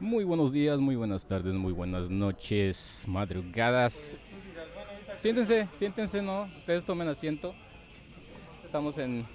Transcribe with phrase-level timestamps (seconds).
[0.00, 4.16] Muy buenos días, muy buenas tardes, muy buenas noches, madrugadas.
[5.18, 6.48] Siéntense, siéntense, ¿no?
[6.56, 7.54] Ustedes tomen asiento.
[8.64, 9.26] Estamos en,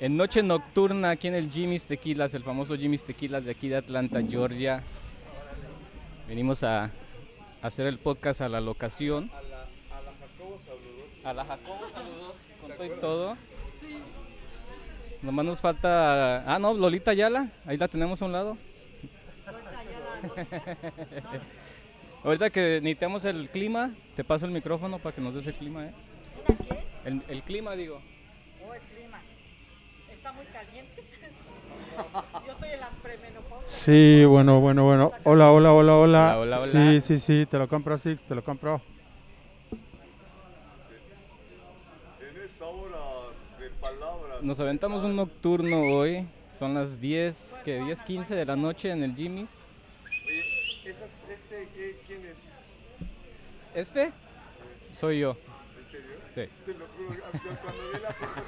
[0.00, 3.76] en noche nocturna aquí en el Jimmy's Tequilas, el famoso Jimmy's Tequilas de aquí de
[3.76, 4.82] Atlanta, Georgia.
[6.26, 6.90] Venimos a
[7.60, 9.30] hacer el podcast a la locación.
[11.24, 13.36] A la Jacobo saludos con todo y todo.
[15.20, 16.54] Nomás nos falta.
[16.54, 17.50] Ah, no, Lolita Ayala.
[17.66, 18.56] Ahí la tenemos a un lado.
[22.24, 25.86] Ahorita que necesitamos el clima, te paso el micrófono para que nos des el clima,
[25.86, 25.92] ¿eh?
[26.46, 26.84] qué?
[27.04, 28.00] El, el clima, digo.
[28.66, 29.20] Oh, el clima.
[30.10, 31.02] Está muy caliente.
[32.46, 33.68] Yo estoy en la premenopausia.
[33.68, 35.12] Sí, bueno, bueno, bueno.
[35.24, 36.36] Hola, hola, hola, hola.
[36.36, 36.72] Hola, hola, hola.
[36.72, 38.80] Sí, sí, sí, te lo compro, Six, te lo compro.
[42.20, 42.98] En esa hora
[43.60, 44.42] de palabras.
[44.42, 46.26] Nos aventamos un nocturno hoy.
[46.58, 49.67] Son las 10, que 10, 15 de la noche en el Jimmy's.
[53.78, 54.10] ¿Este?
[54.98, 55.36] Soy yo.
[55.84, 56.16] ¿En serio?
[56.34, 56.42] Sí.
[56.66, 57.22] Te lo juro,
[57.62, 58.42] cuando vi la foto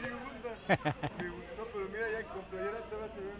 [0.00, 1.08] ¿qué onda?
[1.18, 3.32] Me gustó, pero mira, ya con playera todavía se ve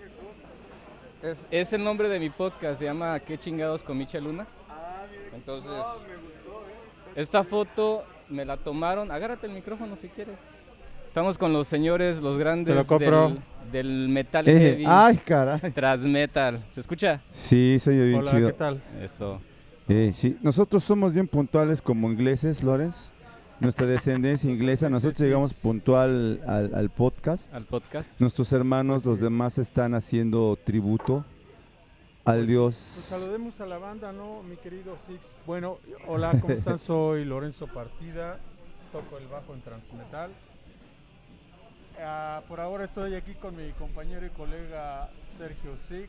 [1.23, 1.33] mejor.
[1.33, 2.79] Es, es el nombre de mi podcast.
[2.81, 4.47] Se llama ¿Qué chingados con Micha Luna?
[4.69, 7.11] Ah, mira, Entonces- no, me gustó, ¿eh?
[7.17, 9.11] Está Esta foto me la tomaron.
[9.11, 10.37] Agárrate el micrófono si quieres.
[11.07, 13.29] Estamos con los señores, los grandes Te lo compro.
[13.31, 14.85] del, del metal Eh, heavy.
[14.87, 15.73] ay, caray.
[15.73, 16.63] Tras metal.
[16.71, 17.23] ¿Se escucha?
[17.33, 18.47] Sí, soy yo bien Hola, chido.
[18.49, 18.83] ¿qué tal?
[19.01, 19.41] Eso.
[19.93, 23.11] Eh, sí, nosotros somos bien puntuales como ingleses, Lorenz.
[23.59, 27.53] Nuestra descendencia inglesa, nosotros llegamos puntual al, al podcast.
[27.53, 28.21] Al podcast.
[28.21, 31.25] Nuestros hermanos, los demás, están haciendo tributo
[32.25, 32.75] al Pues Dios.
[32.77, 35.19] saludemos a la banda, ¿no, mi querido Six?
[35.45, 36.79] Bueno, hola, ¿cómo están?
[36.79, 38.39] Soy Lorenzo Partida,
[38.93, 40.31] toco el bajo en Transmetal.
[42.01, 46.09] Ah, por ahora estoy aquí con mi compañero y colega Sergio Six.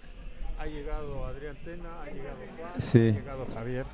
[0.61, 2.99] Ha llegado Adrián Tena, ha llegado Juan, Sí.
[2.99, 3.85] ha llegado Javier.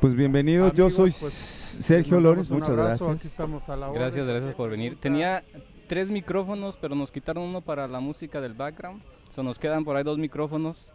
[0.00, 3.24] Pues bienvenidos, yo soy pues, Sergio un muchas abrazo, Aquí gracias.
[3.26, 4.00] estamos a la orden.
[4.00, 4.96] Gracias, gracias por venir.
[4.98, 5.44] Tenía
[5.86, 9.02] tres micrófonos, pero nos quitaron uno para la música del background.
[9.34, 10.94] So, nos quedan por ahí dos micrófonos.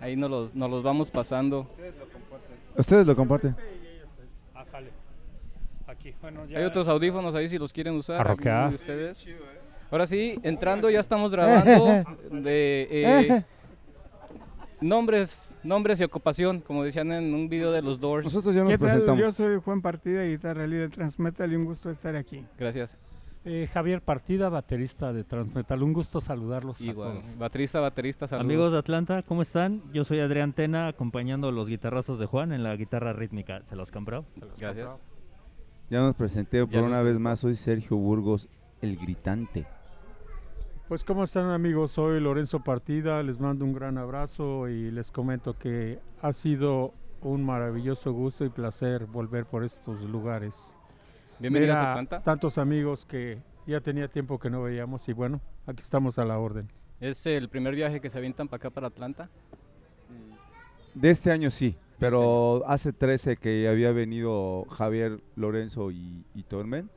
[0.00, 1.70] Ahí nos los, nos los vamos pasando.
[2.78, 3.54] Ustedes lo comparten.
[4.54, 4.88] Ah, sale.
[5.86, 6.60] Aquí, bueno, ya.
[6.60, 8.22] Hay otros audífonos ahí si los quieren usar.
[8.22, 8.54] A rockear.
[8.54, 9.28] alguno de ustedes.
[9.90, 11.84] Ahora sí, entrando ya estamos grabando
[12.30, 13.44] de eh,
[14.80, 18.24] nombres, nombres y ocupación, como decían en un video de los Doors.
[18.24, 18.88] Nosotros ya nos ¿Qué tal?
[18.88, 19.20] presentamos.
[19.20, 22.44] Yo soy Juan Partida, guitarra líder Transmetal y un gusto estar aquí.
[22.58, 22.98] Gracias.
[23.46, 25.82] Eh, Javier Partida, baterista de Transmetal.
[25.82, 27.18] Un gusto saludarlos Igual.
[27.18, 27.38] a todos.
[27.38, 28.46] Baterista, baterista, saludos.
[28.46, 29.82] Amigos de Atlanta, ¿cómo están?
[29.92, 33.60] Yo soy Adrián Tena, acompañando los guitarrazos de Juan en la guitarra rítmica.
[33.64, 34.24] ¿Se los compró?
[34.58, 34.98] Gracias.
[35.90, 38.48] Ya nos presenté por Ya nos una vez más, soy Sergio Burgos,
[38.80, 39.66] el gritante.
[40.88, 45.56] Pues cómo están amigos, soy Lorenzo Partida, les mando un gran abrazo y les comento
[45.58, 50.76] que ha sido un maravilloso gusto y placer volver por estos lugares.
[51.38, 52.20] Bienvenidos a Atlanta.
[52.20, 56.38] Tantos amigos que ya tenía tiempo que no veíamos y bueno, aquí estamos a la
[56.38, 56.70] orden.
[57.00, 59.30] Es el primer viaje que se avientan para acá, para Atlanta.
[60.92, 66.90] De este año sí, pero hace 13 que había venido Javier, Lorenzo y, y Tormen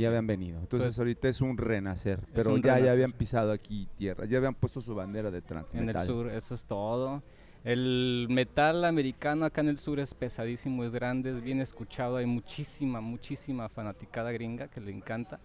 [0.00, 0.58] y ya habían venido.
[0.60, 2.90] Entonces es- ahorita es un renacer, pero un ya, ya renacer.
[2.92, 6.06] habían pisado aquí tierra, ya habían puesto su bandera de En el Transmetal.
[6.06, 7.22] sur, eso es todo.
[7.64, 12.16] El metal americano acá en el sur es pesadísimo, es grande, es bien escuchado.
[12.16, 15.38] Hay muchísima, muchísima fanaticada gringa que le encanta.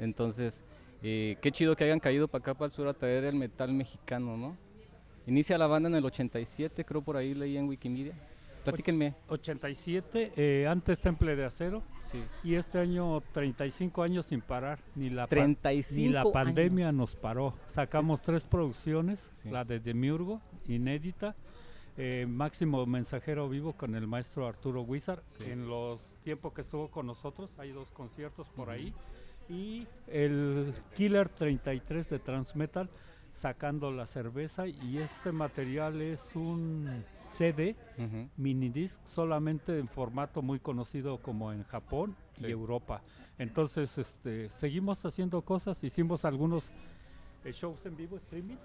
[0.00, 0.64] Entonces,
[1.02, 3.72] eh, qué chido que hayan caído para acá, para el sur, a traer el metal
[3.72, 4.56] mexicano, ¿no?
[5.28, 8.14] Inicia la banda en el 87, creo por ahí leí en Wikimedia.
[8.64, 9.14] Platíquenme.
[9.28, 11.82] 87, eh, antes Temple de Acero.
[12.02, 12.22] Sí.
[12.42, 14.78] Y este año 35 años sin parar.
[14.94, 16.96] Ni la, pa- 35 ni la pandemia años.
[16.98, 17.54] nos paró.
[17.66, 19.30] Sacamos tres producciones.
[19.34, 19.50] Sí.
[19.50, 21.34] La de Demiurgo, inédita.
[21.96, 25.22] eh, Máximo Mensajero Vivo con el maestro Arturo Wizard.
[25.38, 25.44] Sí.
[25.50, 28.92] En los tiempos que estuvo con nosotros, hay dos conciertos por ahí.
[29.48, 32.88] Y el Killer 33 de Transmetal
[33.34, 34.66] sacando la cerveza.
[34.66, 38.28] Y este material es un CD Ujú.
[38.36, 42.46] minidisc solamente en formato muy conocido como en Japón Sí.
[42.46, 43.02] y Europa.
[43.38, 46.64] Entonces, este, seguimos haciendo cosas, hicimos algunos
[47.44, 48.56] eh, shows en vivo, streaming,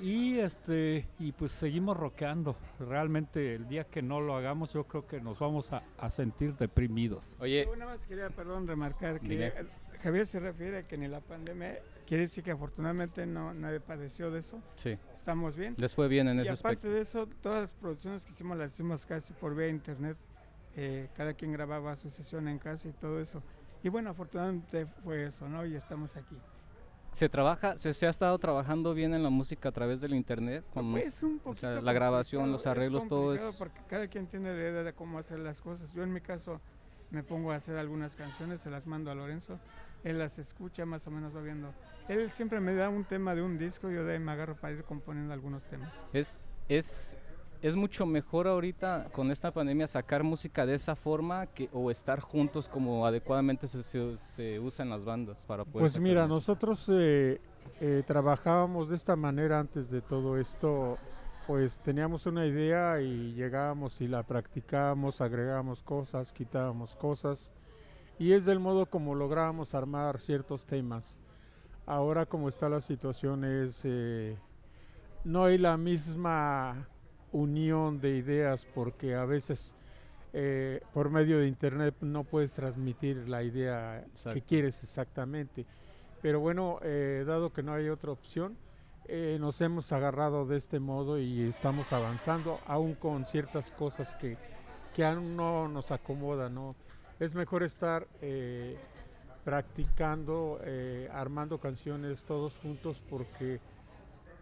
[0.00, 2.54] y este, y pues seguimos rockeando.
[2.78, 6.54] Realmente el día que no lo hagamos, yo creo que nos vamos a, a sentir
[6.56, 7.24] deprimidos.
[7.40, 9.52] Oye, Yo nada más quería, perdón, remarcar que Dime.
[10.02, 14.30] Javier se refiere a que ni la pandemia, quiere decir que afortunadamente no nadie padeció
[14.30, 15.76] de eso, sí, estamos bien.
[15.78, 16.90] les fue bien en Y ese aparte aspecto.
[16.90, 20.16] de eso, todas las producciones que hicimos las hicimos casi por vía internet,
[20.76, 23.40] eh, cada quien grababa su sesión en casa y todo eso.
[23.84, 25.64] Y bueno, afortunadamente fue eso, ¿no?
[25.64, 26.36] Y estamos aquí.
[27.12, 30.64] se trabaja, se, se ha estado trabajando bien en la música a través del internet,
[30.74, 33.56] con Pues un o poquito sea, la grabación, los complicado, es arreglos, todo es...
[33.58, 35.92] Porque cada quien tiene la idea de cómo hacer las cosas.
[35.92, 36.60] Yo en mi caso
[37.10, 39.60] me pongo a hacer algunas canciones, se las mando a Lorenzo,
[40.04, 41.72] él las escucha, más o menos va viendo.
[42.08, 44.56] Él siempre me da un tema de un disco y yo de ahí me agarro
[44.56, 45.92] para ir componiendo algunos temas.
[46.12, 47.18] Es, es,
[47.62, 52.20] es mucho mejor ahorita con esta pandemia sacar música de esa forma que, o estar
[52.20, 56.34] juntos como adecuadamente se, se, se usa en las bandas para poder Pues mira, música.
[56.34, 57.40] nosotros eh,
[57.80, 60.98] eh, trabajábamos de esta manera antes de todo esto,
[61.46, 67.52] pues teníamos una idea y llegábamos y la practicábamos, agregábamos cosas, quitábamos cosas
[68.22, 71.18] y es del modo como lográbamos armar ciertos temas.
[71.86, 74.38] Ahora como está la situación es, eh,
[75.24, 76.86] no hay la misma
[77.32, 79.74] unión de ideas porque a veces
[80.32, 85.66] eh, por medio de internet no puedes transmitir la idea que quieres exactamente.
[86.20, 88.56] Pero bueno, eh, dado que no hay otra opción,
[89.06, 94.38] eh, nos hemos agarrado de este modo y estamos avanzando, aún con ciertas cosas que,
[94.94, 96.54] que aún no nos acomodan.
[96.54, 96.76] ¿no?
[97.20, 98.76] Es mejor estar eh,
[99.44, 103.60] practicando, eh, armando canciones todos juntos, porque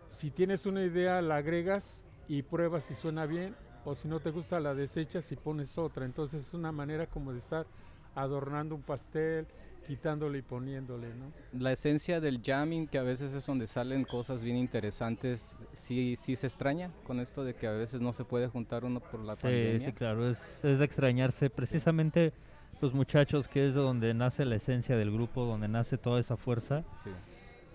[0.09, 4.31] si tienes una idea, la agregas y pruebas si suena bien, o si no te
[4.31, 6.05] gusta, la desechas y pones otra.
[6.05, 7.67] Entonces es una manera como de estar
[8.15, 9.47] adornando un pastel,
[9.87, 11.33] quitándole y poniéndole, ¿no?
[11.59, 16.37] La esencia del jamming, que a veces es donde salen cosas bien interesantes, sí, sí
[16.37, 19.35] se extraña con esto de que a veces no se puede juntar uno por la
[19.35, 19.81] Sí, pandemia.
[19.81, 21.51] sí, claro, es, es de extrañarse.
[21.51, 22.33] Precisamente
[22.81, 26.37] los muchachos, que es de donde nace la esencia del grupo, donde nace toda esa
[26.37, 27.11] fuerza, Sí.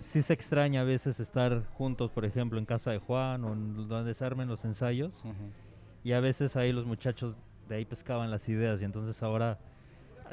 [0.04, 3.88] sí se extraña a veces estar juntos, por ejemplo, en casa de Juan o en
[3.88, 5.24] donde se armen los ensayos.
[6.04, 7.36] Y a veces ahí los muchachos
[7.69, 9.57] de ahí pescaban las ideas y entonces ahora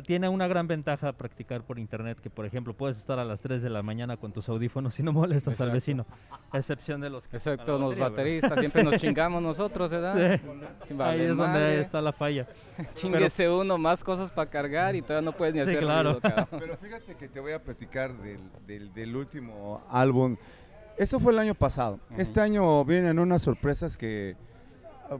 [0.06, 3.62] tiene una gran ventaja practicar por internet que por ejemplo puedes estar a las 3
[3.62, 5.72] de la mañana con tus audífonos y no molestas al Exacto.
[5.74, 6.06] vecino,
[6.50, 8.10] a excepción de los que la los batería, ¿verdad?
[8.10, 10.40] bateristas, siempre nos chingamos nosotros, ¿verdad?
[10.86, 10.94] Sí.
[10.94, 12.46] Vale ahí es donde está la falla.
[12.94, 16.18] Chinguese uno, más cosas para cargar y todavía no puedes ni Sí, hacer claro.
[16.22, 16.48] ruido.
[16.58, 20.36] Pero fíjate que te voy a platicar del, del- del último álbum.
[20.96, 21.98] Eso fue el año pasado.
[22.16, 24.36] Este año vienen unas sorpresas que
[25.10, 25.16] ah,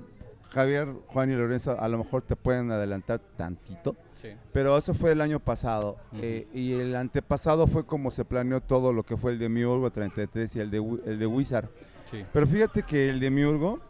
[0.51, 3.97] Javier, Juan y Lorenzo a lo mejor te pueden adelantar tantito.
[4.23, 4.29] Sí.
[4.53, 5.99] Pero eso fue el año pasado.
[6.15, 9.91] Eh, y el antepasado fue como se planeó todo lo que fue el de Miurgo
[9.91, 11.69] 33 y el de, el de Wizard.
[12.11, 12.25] Sí.
[12.33, 13.81] Pero fíjate que el de Miurgo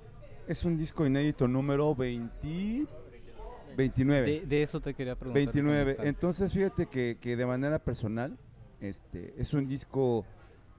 [0.48, 2.86] es un disco inédito número 20,
[3.76, 4.26] 29.
[4.26, 5.42] De, de eso te quería preguntar.
[5.42, 5.98] 29.
[6.00, 8.36] Entonces, fíjate que, que de manera personal,
[8.80, 10.24] este, es un disco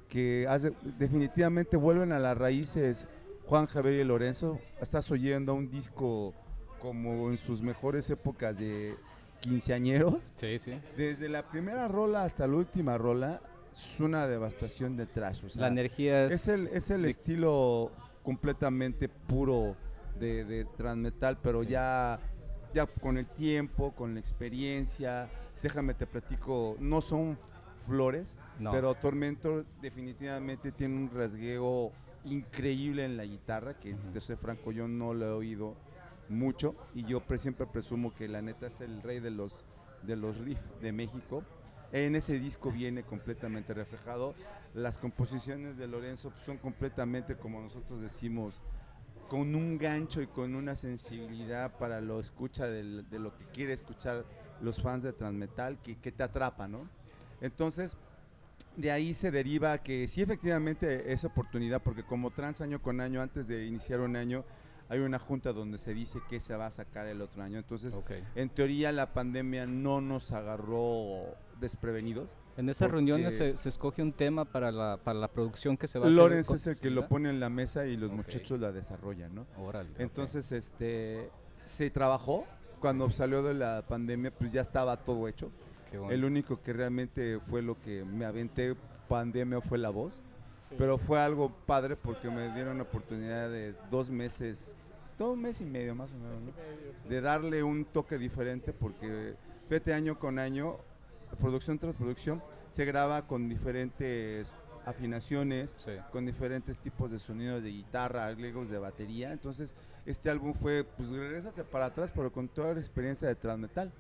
[0.10, 3.08] que hace, definitivamente vuelven a las raíces
[3.46, 4.60] Juan Javier y Lorenzo.
[4.82, 6.34] Estás oyendo un disco
[6.80, 8.96] como en sus mejores épocas de
[9.44, 10.34] quinceañeros.
[10.38, 10.80] Sí, sí.
[10.98, 13.42] Desde la primera rola hasta la última rola,
[13.72, 15.44] es una devastación de trash.
[15.46, 16.34] o sea, La energía es...
[16.34, 17.92] es el, es el de- estilo
[18.24, 19.76] completamente puro
[20.20, 21.70] de, de transmetal, pero Sí.
[21.72, 22.20] ya,
[22.74, 25.30] ya con el tiempo, con la experiencia,
[25.62, 27.38] déjame te platico, no son
[27.86, 28.72] flores, No.
[28.72, 31.92] pero Tormentor definitivamente tiene un rasgueo
[32.24, 34.12] increíble en la guitarra, que Ujú.
[34.14, 35.76] de ser franco yo no lo he oído
[36.30, 39.66] mucho y yo pre- siempre presumo que la neta es el rey de los
[40.04, 41.44] de los riffs de México.
[41.94, 44.34] En ese disco viene completamente reflejado.
[44.74, 48.62] Las composiciones de Lorenzo son completamente, como nosotros decimos,
[49.30, 52.84] con un gancho y con una sensibilidad para lo escucha de
[53.20, 54.26] lo que quiere escuchar
[54.62, 56.90] los fans de Transmetal que, que te atrapa, ¿no?
[57.40, 57.96] Entonces,
[58.76, 63.22] de ahí se deriva que sí efectivamente esa oportunidad, porque como trans año con año,
[63.22, 64.44] antes de iniciar un año,
[64.90, 67.58] hay una junta donde se dice que se va a sacar el otro año.
[67.58, 68.12] Entonces, Ok.
[68.36, 72.28] en teoría la pandemia no nos agarró desprevenidos.
[72.56, 75.98] En esas reuniones se, se escoge un tema para la, para la producción que se
[75.98, 76.16] va a hacer.
[76.22, 77.10] Lorenz es el que ¿sí, lo verdad?
[77.10, 78.18] pone en la mesa y los Ok.
[78.18, 79.48] muchachos la desarrollan, ¿no?
[79.58, 79.90] Órale.
[79.98, 81.30] Entonces, este,
[81.64, 82.46] se trabajó.
[82.80, 85.50] Cuando salió de la pandemia, pues ya estaba todo hecho.
[85.90, 86.14] Qué bueno.
[86.14, 88.76] El único que realmente fue lo que me aventé
[89.08, 90.22] pandemia fue la voz.
[90.78, 94.76] Pero fue algo padre porque me dieron la oportunidad de dos meses,
[95.18, 97.10] dos meses y medio más o menos, ¿no?
[97.10, 99.36] de darle un toque diferente porque
[99.70, 100.78] fíjate año con año,
[101.40, 104.54] producción tras producción, se graba con diferentes
[104.86, 105.92] afinaciones, Sí.
[106.12, 109.32] con diferentes tipos de sonidos de guitarra, agregos de batería.
[109.32, 109.74] Entonces,
[110.06, 113.92] este álbum fue, pues regrésate para atrás, pero con toda la experiencia de transmetal.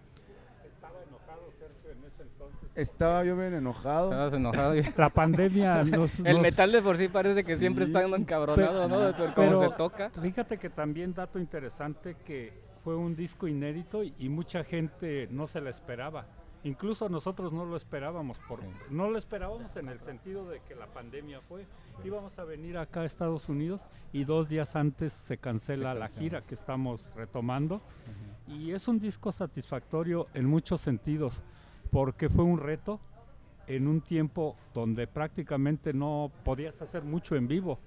[0.66, 2.63] Estaba enojado Sergio en ese entonces.
[2.76, 4.10] Estaba yo bien enojado.
[4.12, 4.74] Estabas enojado.
[4.98, 9.00] La pandemia nos, El nos- metal de por sí parece que siempre está encabronado, ¿no?
[9.00, 10.10] De cómo pero- se toca.
[10.10, 12.54] Fíjate que también dato interesante que
[12.84, 16.26] fue un disco inédito y, y mucha gente no se la esperaba.
[16.66, 18.66] Incluso nosotros no lo esperábamos, por, Sí.
[18.90, 21.66] no lo esperábamos en el sentido de que la pandemia fue.
[22.06, 23.82] Íbamos a venir acá a Estados Unidos
[24.14, 26.20] y dos días antes se cancela la cancela.
[26.22, 27.82] gira que estamos retomando.
[28.48, 31.44] Y es un disco satisfactorio en muchos sentidos,
[31.94, 33.00] porque fue un reto
[33.68, 37.80] en un tiempo donde prácticamente no podías hacer mucho en vivo.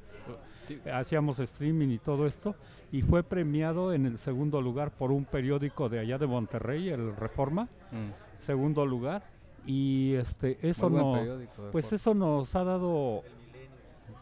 [0.67, 0.81] Sí.
[0.91, 2.55] Hacíamos streaming y todo esto,
[2.91, 7.15] y fue premiado en el segundo lugar por un periódico de allá de Monterrey, el
[7.15, 8.43] Reforma, Mm.
[8.45, 9.23] segundo lugar.
[9.67, 13.23] Y este eso no, de pues eso nos ha dado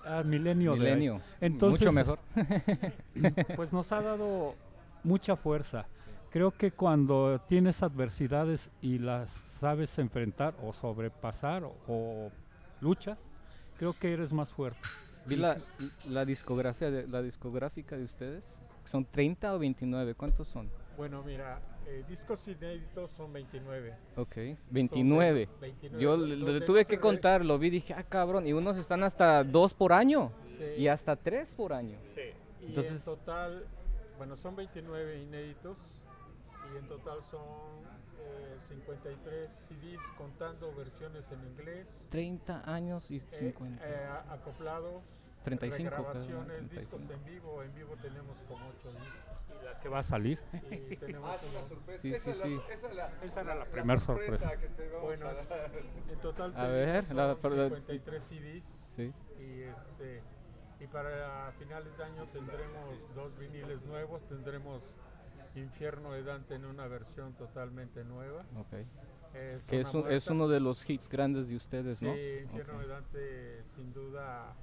[0.07, 1.21] a Milenio, de- Milenio.
[1.41, 2.19] Entonces, Mucho mejor.
[3.57, 4.55] pues nos ha dado
[5.03, 5.87] mucha fuerza.
[6.35, 12.33] Creo que cuando tienes adversidades y las sabes enfrentar o sobrepasar o, o
[12.81, 13.17] luchas,
[13.79, 14.81] creo que eres más fuerte.
[15.27, 15.59] Vi la,
[16.11, 18.61] la discografía de, la discográfica de ustedes.
[18.85, 20.17] ¿Son 30 o 29?
[20.17, 20.69] ¿Cuántos son?
[20.97, 23.95] Bueno, mira, eh, discos inéditos son 29.
[24.17, 24.37] Ok,
[24.73, 25.49] 29.
[25.61, 26.03] 29.
[26.03, 29.73] Yo le, tuve que contar, lo vi, dije, ah, cabrón, y unos están hasta dos
[29.73, 30.83] por año Sí.
[30.83, 31.97] y hasta tres por año.
[32.61, 33.67] Y Entonces- en total,
[34.19, 35.77] bueno, son 29 inéditos
[36.75, 37.41] y en total son
[38.19, 43.89] eh, 53 CDs contando versiones en inglés, 30 años y eh, 50.
[43.89, 45.03] eh, a- acoplados,
[45.45, 47.13] 35, creo, regrabaciones, discos 35.
[47.13, 47.63] en vivo.
[47.63, 49.61] En vivo tenemos como 8 discos.
[49.61, 50.39] Y la que va a salir.
[50.71, 52.01] Y tenemos Ah, es una sorpresa.
[52.03, 52.57] Sí, esa, sí, sí.
[52.57, 54.57] la, esa, es la, Esa era la primer sorpresa.
[54.57, 55.71] que te vamos Bueno, a dar.
[56.11, 58.65] en total A ver, la- 53 CDs.
[58.97, 59.13] Sí.
[59.39, 60.23] y este
[60.81, 64.83] y para finales de año tendremos dos viniles nuevos tendremos
[65.55, 68.73] Infierno de Dante en una versión totalmente nueva Ok.
[69.35, 72.17] Es Que es, un- es uno de los hits grandes de ustedes, sí ¿no?
[72.17, 72.81] Infierno Ok.
[72.83, 74.55] de Dante sin duda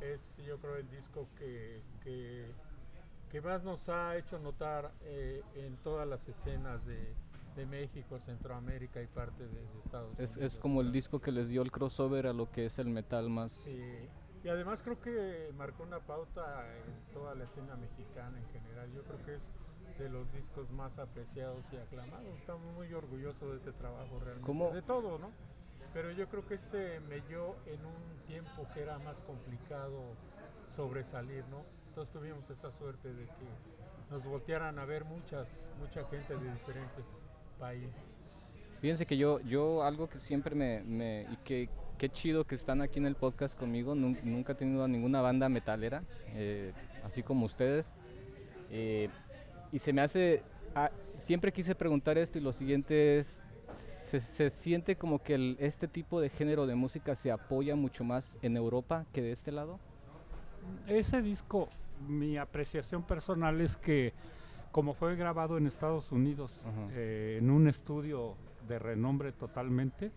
[0.00, 2.50] es yo creo el disco que, que,
[3.30, 7.14] que más nos ha hecho notar eh, en todas las escenas de,
[7.56, 10.54] de México, Centroamérica y parte de, de Estados Es, Unidos.
[10.54, 13.30] es como el disco que les dio el crossover a lo que es el metal
[13.30, 13.52] más...
[13.52, 13.80] Sí,
[14.44, 18.90] y además creo que marcó una pauta en toda la escena mexicana en general.
[18.92, 19.46] Yo creo que es
[19.98, 22.26] de los discos más apreciados y aclamados.
[22.38, 24.46] Estamos muy orgullosos de ese trabajo realmente.
[24.46, 24.70] ¿Cómo?
[24.70, 25.30] De todo, ¿no?
[25.92, 30.02] Pero yo creo que este me dio en un tiempo que era más complicado
[30.74, 31.64] sobresalir, ¿no?
[31.88, 35.46] Entonces tuvimos esa suerte de que nos voltearan a ver muchas,
[35.78, 37.04] mucha gente de diferentes
[37.58, 38.00] países.
[38.80, 41.68] Fíjense que yo, yo algo que siempre me, me y que
[41.98, 45.20] qué chido que están aquí en el podcast conmigo, nun- nunca he tenido a ninguna
[45.20, 46.02] banda metalera,
[46.34, 46.72] eh,
[47.04, 47.94] así como ustedes,
[48.70, 49.08] eh,
[49.72, 50.42] y se me hace,
[50.74, 55.56] ah, siempre quise preguntar esto y lo siguiente es, se, se siente como que el-
[55.58, 59.50] este tipo de género de música se apoya mucho más en Europa que de este
[59.50, 59.78] lado.
[60.86, 61.68] Ese disco,
[62.06, 64.12] mi apreciación personal es que
[64.70, 68.36] como fue grabado en Estados Unidos, eh, en un estudio
[68.68, 70.10] de renombre totalmente,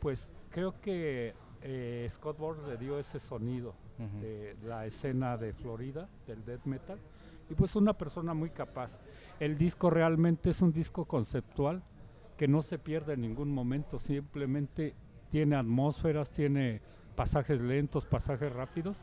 [0.00, 3.74] pues creo que eh, Scott Ward le dio ese sonido
[4.20, 6.98] de la escena de Florida, del death metal,
[7.50, 8.98] y pues una persona muy capaz.
[9.40, 11.82] El disco realmente es un disco conceptual
[12.36, 14.94] que no se pierde en ningún momento, simplemente
[15.30, 16.80] tiene atmósferas, tiene
[17.14, 18.98] pasajes lentos, pasajes rápidos.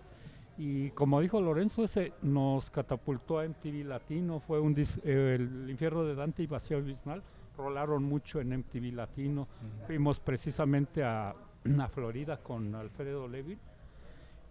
[0.57, 5.67] Y como dijo Lorenzo, ese nos catapultó a MTV Latino, fue un dis- eh, el
[5.69, 7.23] infierno de Dante y Vacío Abismal,
[7.57, 9.47] rolaron mucho en MTV Latino.
[9.87, 11.33] Fuimos precisamente a,
[11.79, 13.59] a Florida con Alfredo Levin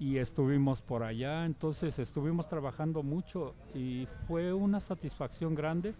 [0.02, 5.94] y estuvimos por allá, entonces estuvimos trabajando mucho y fue una satisfacción grande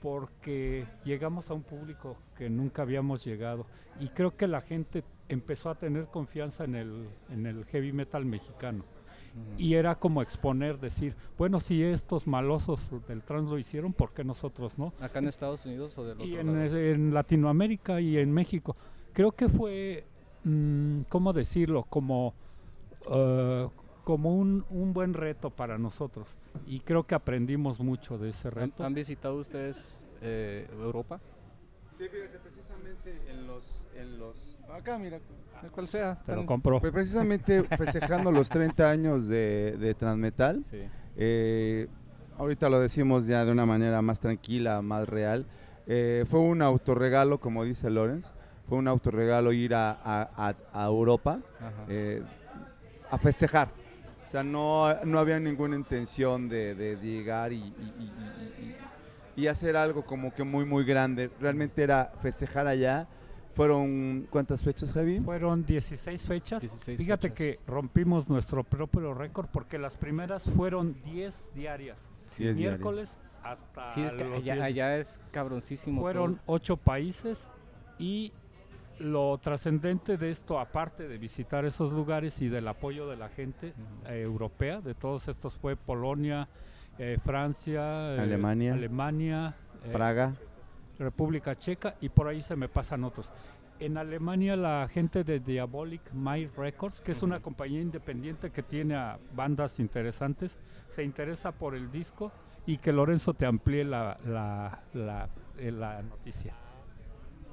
[0.00, 3.66] porque llegamos a un público que nunca habíamos llegado
[4.00, 8.24] y creo que la gente empezó a tener confianza en el, en el heavy metal
[8.24, 8.84] mexicano
[9.58, 14.22] y era como exponer, decir, bueno, si estos malosos del trans lo hicieron, ¿por qué
[14.22, 14.92] nosotros no?
[15.00, 16.50] ¿Acá en Estados Unidos o del otro y lado?
[16.52, 18.76] en, ese- en Latinoamérica y en México.
[19.12, 20.04] Creo que fue,
[20.44, 21.82] mm, ¿cómo decirlo?
[21.82, 22.32] Como,
[23.10, 23.68] eh,
[24.04, 26.28] como un, un buen reto para nosotros.
[26.66, 28.84] Y creo que aprendimos mucho de ese ¿Han, reto.
[28.84, 31.20] han visitado ustedes eh, Europa?
[31.96, 34.56] Sí, fíjate, precisamente en los, en los...
[34.72, 35.20] Acá, mira.
[35.62, 36.14] El cual sea.
[36.16, 36.80] Te lo están- compro.
[36.80, 40.80] Pues precisamente festejando los 30 años de, de Transmetal, Sí.
[41.16, 41.86] eh,
[42.36, 45.46] ahorita lo decimos ya de una manera más tranquila, más real.
[45.86, 48.32] Eh, fue un autorregalo, como dice Lorenz,
[48.68, 51.84] fue un autorregalo ir a, a- a- a Europa Ajá.
[51.88, 52.22] eh,
[53.10, 53.68] a festejar.
[54.24, 58.64] O sea, no, no había ninguna intención de, de llegar y, y- y- y-
[59.36, 61.30] y- y hacer algo como que muy, muy grande.
[61.40, 63.06] Realmente era festejar allá.
[63.54, 65.20] Fueron, ¿cuántas fechas, Javi?
[65.20, 66.62] Fueron 16 fechas.
[66.62, 67.36] 16 Fíjate fechas.
[67.36, 71.98] que rompimos nuestro propio récord porque las primeras fueron 10 diarias.
[72.38, 74.60] Miércoles hasta Sí, es que allá, 10.
[74.64, 76.00] allá es cabroncísimo.
[76.00, 76.42] Fueron todo.
[76.46, 77.48] 8 países
[77.98, 78.32] Y
[78.98, 83.74] lo trascendente de esto, aparte de visitar esos lugares y del apoyo de la gente
[84.06, 86.48] eh, europea, de todos estos fue Polonia,
[86.98, 88.74] eh, Francia, eh, Alemania.
[88.74, 89.54] Alemania,
[89.92, 90.34] Praga.
[90.98, 93.32] República Checa y por ahí se me pasan otros.
[93.80, 98.94] En Alemania la gente de Diabolic Mind Records, que es una compañía independiente que tiene
[98.94, 100.56] a bandas interesantes,
[100.90, 102.30] se interesa por el disco
[102.66, 106.54] y que Lorenzo te amplíe la, la, la, la noticia.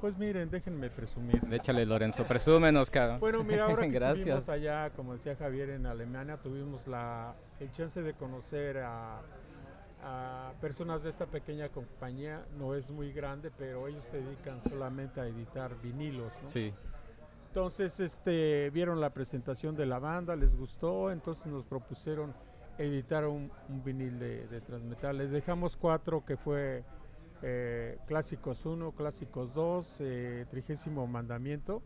[0.02, 1.40] Pues miren, déjenme presumir.
[1.52, 3.20] Échale, Lorenzo, presúmenos, cabrón.
[3.20, 4.18] Bueno, mira, ahora que Gracias.
[4.18, 9.22] estuvimos allá, como decía Javier, en Alemania, tuvimos la, el chance de conocer a,
[10.04, 12.44] a personas de esta pequeña compañía.
[12.58, 16.32] No es muy grande, pero ellos se dedican solamente a editar vinilos.
[16.42, 16.48] ¿no?
[16.50, 16.74] Sí.
[17.50, 22.34] Entonces, este, vieron la presentación de la banda, les gustó, entonces nos propusieron
[22.80, 25.20] editar un, un vinil de, de Transmetal.
[25.20, 26.84] Les dejamos cuatro que fue
[27.42, 31.82] eh, Clásicos 1, Clásicos 2, eh, Trigésimo Mandamiento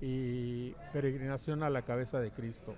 [0.00, 2.74] y Peregrinación a la Cabeza de Cristo.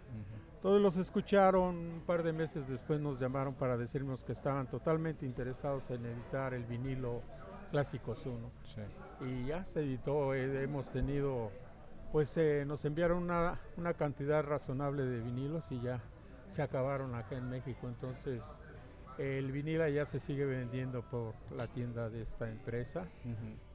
[0.62, 5.24] Todos los escucharon, un par de meses después nos llamaron para decirnos que estaban totalmente
[5.24, 7.22] interesados en editar el vinilo
[7.70, 8.80] Clásicos 1 Sí.
[9.24, 10.34] y ya se editó.
[10.34, 11.50] eh, hemos tenido,
[12.12, 16.00] pues eh, nos enviaron una, una cantidad razonable de vinilos y ya
[16.48, 17.86] se acabaron acá en México.
[17.88, 18.42] Entonces,
[19.20, 23.06] el vinilo ya se sigue vendiendo por la tienda de esta empresa.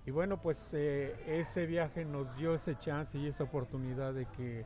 [0.04, 4.66] Y bueno, pues eh, ese viaje nos dio ese chance y esa oportunidad de que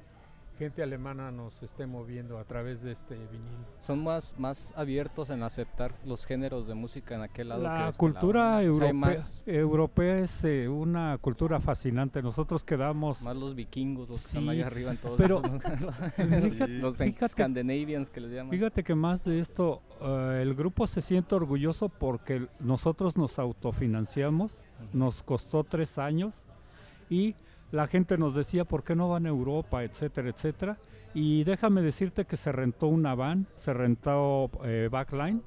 [0.60, 3.58] gente alemana nos esté moviendo a través de este vinil.
[3.80, 7.62] Son más, más abiertos en aceptar los géneros de música en aquel lado.
[7.64, 12.22] que La este cultura lado, europea, más, europea es eh, una cultura fascinante.
[12.22, 13.22] Nosotros quedamos...
[13.24, 15.42] más los vikingos, los que están Sí, ahí arriba en todos pero-
[16.82, 18.52] los Fíjate- Scandinavians que les llaman.
[18.52, 24.60] Fíjate que más de esto, eh, el grupo se siente orgulloso porque nosotros nos autofinanciamos,
[24.94, 26.44] nos costó tres años
[27.10, 27.36] y
[27.72, 30.78] la gente nos decía por qué no van a Europa, etcétera, etcétera.
[31.14, 35.42] Y déjame decirte que se rentó una van, se rentó eh, backline.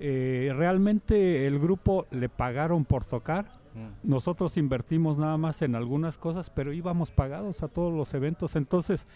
[0.00, 3.46] Eh, realmente el grupo le pagaron por tocar.
[3.74, 4.08] Mm.
[4.08, 8.56] Nosotros invertimos nada más en algunas cosas, pero íbamos pagados a todos los eventos.
[8.56, 9.06] Entonces,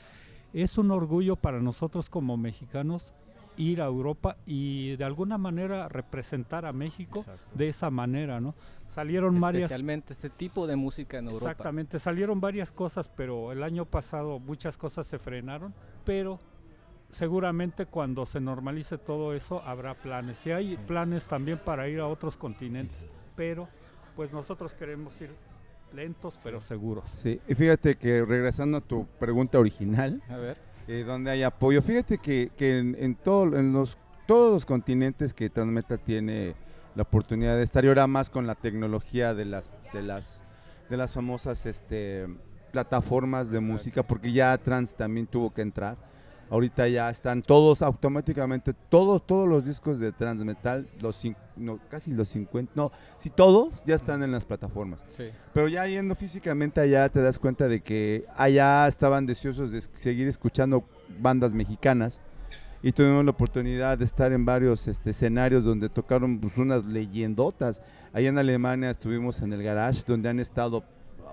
[0.53, 3.13] es un orgullo para nosotros como mexicanos
[3.57, 7.43] ir a Europa y de alguna manera representar a México Exacto.
[7.55, 8.55] de esa manera, ¿no?
[8.89, 11.51] Salieron varias Especialmente este tipo de música en Europa.
[11.51, 15.73] Exactamente, salieron varias cosas, pero el año pasado muchas cosas se frenaron,
[16.05, 16.39] pero
[17.11, 20.45] seguramente cuando se normalice todo eso habrá planes.
[20.47, 20.79] Y hay Sí.
[20.87, 22.99] planes también para ir a otros continentes,
[23.37, 23.69] pero
[24.17, 25.31] pues nosotros queremos ir
[25.95, 27.05] lentos pero seguros.
[27.13, 30.57] Sí, y fíjate que regresando a tu pregunta original, A ver.
[31.01, 35.33] Eh, donde hay apoyo, fíjate que, que en, en todo- en los, todos los continentes
[35.33, 36.55] que Transmeta tiene
[36.95, 40.43] la oportunidad de estar y ahora más con la tecnología de las, de las,
[40.91, 42.27] de las famosas este,
[42.73, 43.73] plataformas de Exacto.
[43.73, 45.97] música, porque ya Trans también tuvo que entrar.
[46.53, 51.19] Ahorita ya están todos automáticamente, todos, todos los discos de Transmetal, los
[51.57, 55.03] no, casi los 50, no, sí, todos ya están en las plataformas.
[55.13, 55.31] Sí.
[55.55, 60.29] Pero ya yendo físicamente allá te das cuenta de que allá estaban deseosos de seguir
[60.29, 60.85] escuchando
[61.19, 62.21] bandas mexicanas
[62.83, 67.81] y tuvimos la oportunidad de estar en varios este, escenarios donde tocaron pues, unas leyendotas.
[68.13, 70.85] Allá en Alemania estuvimos en el garage donde han estado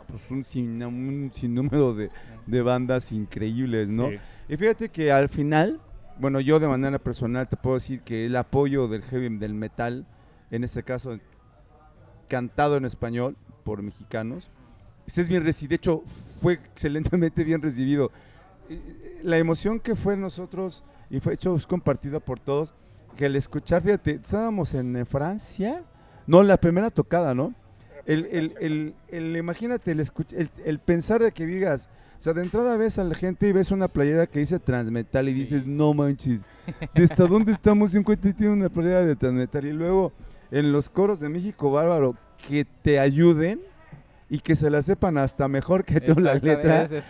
[0.10, 2.10] pues, un, sin, un sinnúmero de,
[2.46, 4.10] de bandas increíbles, ¿no?
[4.10, 4.18] Sí.
[4.50, 5.80] Y fíjate que al final,
[6.20, 10.06] bueno, yo de manera personal te puedo decir que el apoyo del heavy, del metal,
[10.52, 11.18] en este caso
[12.28, 14.50] cantado en español por mexicanos,
[15.06, 15.70] pues es bien recibido.
[15.70, 16.04] De hecho,
[16.42, 18.12] fue excelentemente bien recibido.
[18.70, 22.74] Eh, La emoción que fue en nosotros y fue hecho compartida por todos,
[23.16, 25.84] que al escuchar, fíjate, estábamos en eh, Francia,
[26.28, 27.54] no, la primera tocada, ¿no?
[28.10, 32.98] El, el, el, el- imagínate, el, pensar de que digas, o sea, de entrada ves
[33.00, 36.46] a la gente y ves una playera que dice Transmetal y dices, no manches,
[36.94, 37.94] ¿de hasta dónde estamos?
[37.96, 39.66] Un cuento y tiene una playera de Transmetal.
[39.66, 40.12] Y luego
[40.52, 42.16] en los coros de México Bárbaro,
[42.48, 43.60] que te ayuden
[44.32, 46.84] y que se la sepan hasta mejor que tú la letra.
[46.84, 47.10] Es.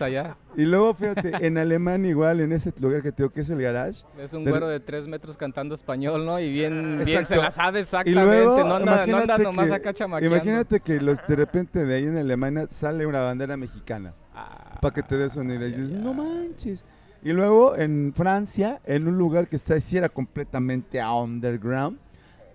[0.55, 3.61] Y luego, fíjate, en alemán igual, en ese lugar que te digo que es el
[3.61, 4.03] garage.
[4.17, 6.39] Es un güero de tres metros cantando español, ¿no?
[6.39, 8.23] Y bien, bien se la sabe Y exactamente.
[8.23, 10.35] luego, no anda, no anda nomás que- acá chamaqueando.
[10.35, 14.13] Imagínate que los, de repente de ahí en Alemania sale una bandera mexicana.
[14.33, 15.67] Ah, para que te des una idea.
[15.67, 15.97] Y dices, ya.
[15.97, 16.85] no manches.
[17.21, 21.97] Y luego en Francia, en un lugar que está sí era completamente underground,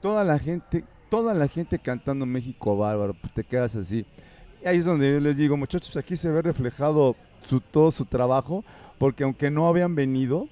[0.00, 4.06] toda la gente, toda la gente cantando México bárbaro, te quedas así.
[4.64, 8.06] Y ahí es donde yo les digo, muchachos, aquí se ve reflejado su, todo su
[8.06, 8.64] trabajo,
[8.98, 10.48] porque aunque no habían venido,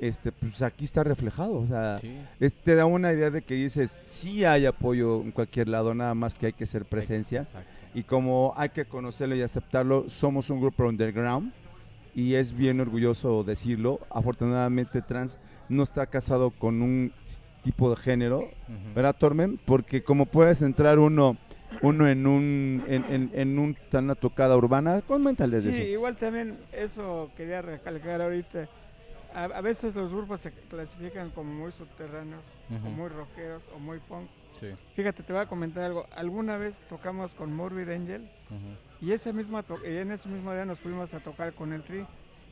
[0.00, 1.54] este, pues aquí está reflejado.
[1.54, 2.12] O sea, Sí.
[2.38, 6.14] es- te da una idea de que dices, sí hay apoyo en cualquier lado, nada
[6.14, 7.40] más que hay que ser presencia.
[7.40, 7.70] Exacto.
[7.94, 11.50] y como hay que conocerlo y aceptarlo, somos un grupo underground
[12.14, 14.00] y es bien orgulloso decirlo.
[14.10, 15.38] Afortunadamente Trans
[15.70, 17.10] no está casado con un
[17.64, 18.40] tipo de género.
[18.94, 19.58] ¿verdad, Tormen?
[19.64, 21.38] Porque como puedes entrar uno
[21.82, 25.90] uno en un en, en, en un una tocada urbana, coméntales de Sí, eso.
[25.92, 28.68] igual también eso quería recalcar ahorita.
[29.34, 32.88] A, a veces los grupos se clasifican como muy subterráneos, o Ujú.
[32.88, 34.28] muy rockeros, o muy punk.
[34.58, 34.68] Sí.
[34.94, 36.06] Fíjate, te voy a comentar algo.
[36.16, 39.04] Alguna vez tocamos con Morbid Angel Ujú.
[39.06, 42.06] y ese mismo y en ese mismo día nos fuimos a tocar con el Tri.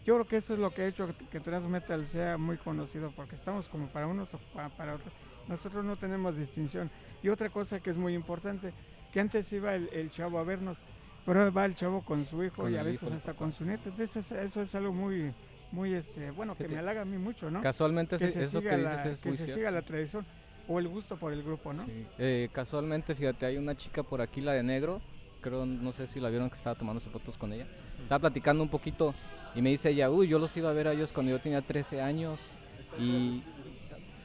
[0.04, 2.58] Yo creo que eso es lo que ha hecho que, que Trans Metal sea muy
[2.58, 5.14] conocido, porque estamos como para unos o pa- para otros.
[5.48, 6.90] Nosotros no tenemos distinción.
[7.22, 8.74] Y otra cosa que es muy importante,
[9.14, 10.78] que antes iba el, el chavo a vernos,
[11.24, 13.64] pero va el chavo con su hijo Con y a veces hijo hasta con su
[13.64, 13.88] nieto.
[13.90, 15.32] Entonces eso, es algo muy,
[15.70, 17.62] muy este, bueno, que me halaga a mí mucho, ¿no?
[17.62, 19.60] Casualmente que ese- se eso que la- dices es que muy se cierto.
[19.60, 20.26] siga la tradición
[20.66, 21.84] o el gusto por el grupo, ¿no?
[21.84, 22.04] Sí.
[22.18, 25.00] Eh, casualmente, fíjate, hay una chica por aquí, la de negro,
[25.40, 27.66] creo, no sé si la vieron que estaba tomándose fotos con ella.
[28.02, 29.14] Estaba platicando un poquito
[29.54, 31.62] y me dice ella, uy, yo los iba a ver a ellos cuando yo tenía
[31.62, 32.50] 13 años
[32.98, 33.44] y...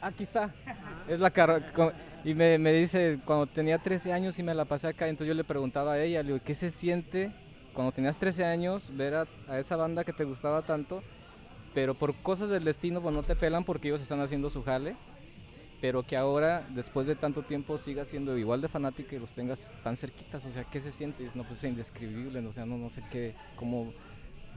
[0.02, 0.50] Aquí está,
[1.08, 1.72] es la cara...
[1.74, 1.92] co-
[2.24, 5.34] Y me, me dice, cuando tenía 13 años y me la pasé acá, entonces yo
[5.34, 7.32] le preguntaba a ella, le digo, ¿qué se siente
[7.74, 11.02] cuando tenías 13 años ver a, a esa banda que te gustaba tanto?
[11.74, 14.96] Pero por cosas del destino, pues no te pelan porque ellos están haciendo su jale
[15.82, 19.72] pero que ahora, después de tanto tiempo, sigas siendo igual de fanática y los tengas
[19.82, 20.44] tan cerquitas.
[20.46, 21.30] O sea, ¿qué se siente?
[21.36, 23.94] No, pues es indescribible, o sea, no, no sé qué, cómo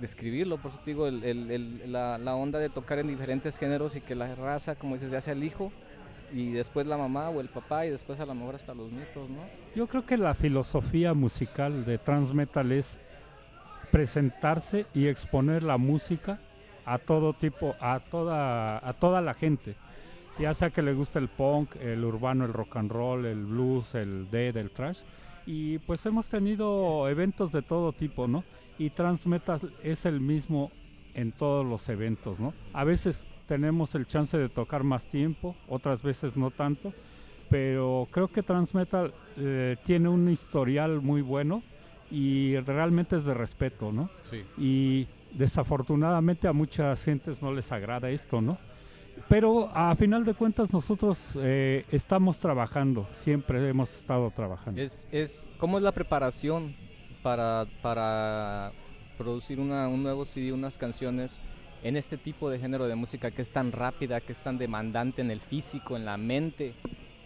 [0.00, 0.58] describirlo.
[0.58, 3.94] Por eso te digo, el- el- el- la, la onda de tocar en diferentes géneros
[3.94, 5.70] y que la raza, como dices, ya sea el hijo
[6.32, 9.28] y después la mamá o el papá y después a lo mejor hasta los nietos,
[9.28, 9.40] ¿no?
[9.74, 12.98] Yo creo que la filosofía musical de Transmetal es
[13.90, 16.38] presentarse y exponer la música
[16.84, 19.76] a todo tipo, a toda, a toda la gente.
[20.38, 23.94] Ya sea que le guste el punk, el urbano, el rock and roll, el blues,
[23.94, 25.00] el dead, el trash.
[25.44, 28.42] Y pues hemos tenido eventos de todo tipo, ¿no?
[28.78, 30.70] Y Transmetal es el mismo
[31.14, 32.54] en todos los eventos, ¿no?
[32.72, 36.94] A veces tenemos el chance de tocar más tiempo, otras veces no tanto,
[37.50, 41.62] pero creo que Transmetal eh, tiene un historial muy bueno
[42.10, 44.08] y realmente es de respeto, ¿no?
[44.30, 44.42] Sí.
[44.56, 48.56] Y desafortunadamente a muchas gentes no les agrada esto, ¿no?
[49.28, 54.80] Pero a final de cuentas nosotros eh, estamos trabajando, siempre hemos estado trabajando.
[54.80, 56.74] Es, es, ¿Cómo es la preparación
[57.22, 58.72] para, para
[59.18, 61.42] producir una, un nuevo CD, unas canciones
[61.82, 65.20] en este tipo de género de música que es tan rápida, que es tan demandante
[65.22, 66.72] en el físico, en la mente?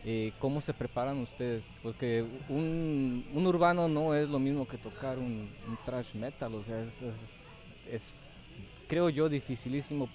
[0.05, 1.81] Eh, ¿Cómo se preparan ustedes?
[1.83, 6.63] Porque un, un urbano no es lo mismo que tocar un, un thrash metal, o
[6.63, 8.11] sea, es, es- es,
[8.89, 10.09] creo yo, dificilísimo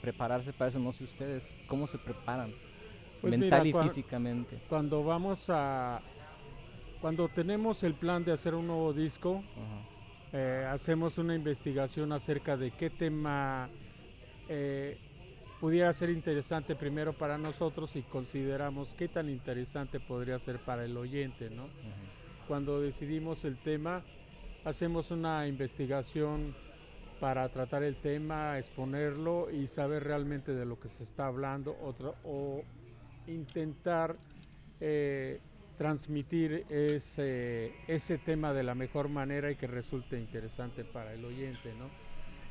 [0.00, 0.78] prepararse para eso.
[0.78, 2.52] No sé ustedes, ¿cómo se preparan?
[3.20, 4.58] Pues mental mira, y físicamente.
[4.68, 6.00] Cuando vamos a...
[7.00, 9.91] Cuando tenemos el plan de hacer un nuevo disco, Ajá.
[10.32, 13.68] Eh, hacemos una investigación acerca de qué tema
[14.48, 14.98] eh,
[15.60, 20.96] pudiera ser interesante primero para nosotros y consideramos qué tan interesante podría ser para el
[20.96, 21.68] oyente, ¿no?
[22.48, 24.02] Cuando decidimos el tema,
[24.64, 26.54] hacemos una investigación
[27.20, 31.76] para tratar el tema, exponerlo y saber realmente de lo que se está hablando
[32.24, 32.64] o
[33.28, 34.16] intentar
[34.84, 35.38] eh,
[35.78, 41.72] transmitir ese, ese tema de la mejor manera y que resulte interesante para el oyente.
[41.78, 41.88] ¿no?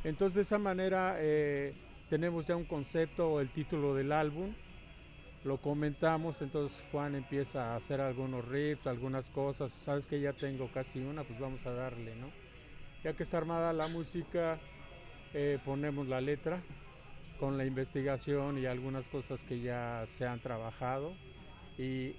[0.03, 1.73] Entonces de esa manera eh,
[2.09, 4.53] tenemos ya un concepto o el título del álbum,
[5.43, 10.67] lo comentamos, entonces Juan empieza a hacer algunos riffs, algunas cosas, sabes que ya tengo
[10.71, 12.29] casi una, pues vamos a darle, ¿no?
[13.03, 14.59] Ya que está armada la música,
[15.33, 16.61] eh, ponemos la letra
[17.39, 21.13] con la investigación y algunas cosas que ya se han trabajado
[21.79, 22.13] y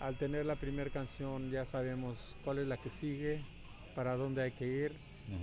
[0.00, 3.40] al tener la primera canción ya sabemos cuál es la que sigue,
[3.94, 4.96] para dónde hay que ir,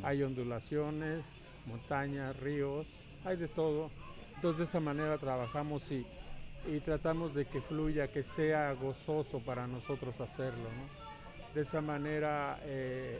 [0.03, 1.25] hay ondulaciones,
[1.65, 2.85] montañas, ríos,
[3.23, 3.89] hay de todo.
[4.35, 6.05] Entonces de esa manera trabajamos y,
[6.67, 10.63] y tratamos de que fluya, que sea gozoso para nosotros hacerlo.
[10.63, 11.53] ¿no?
[11.53, 13.19] De esa manera eh,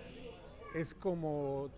[0.76, 1.70] es como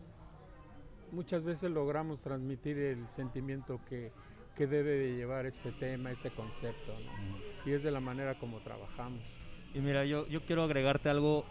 [1.11, 4.11] muchas veces logramos transmitir el sentimiento que,
[4.55, 6.91] que debe de llevar este tema, este concepto.
[6.91, 7.69] ¿no?
[7.69, 9.42] Y es de la manera como trabajamos.
[9.73, 11.45] Y mira, yo, yo quiero agregarte algo,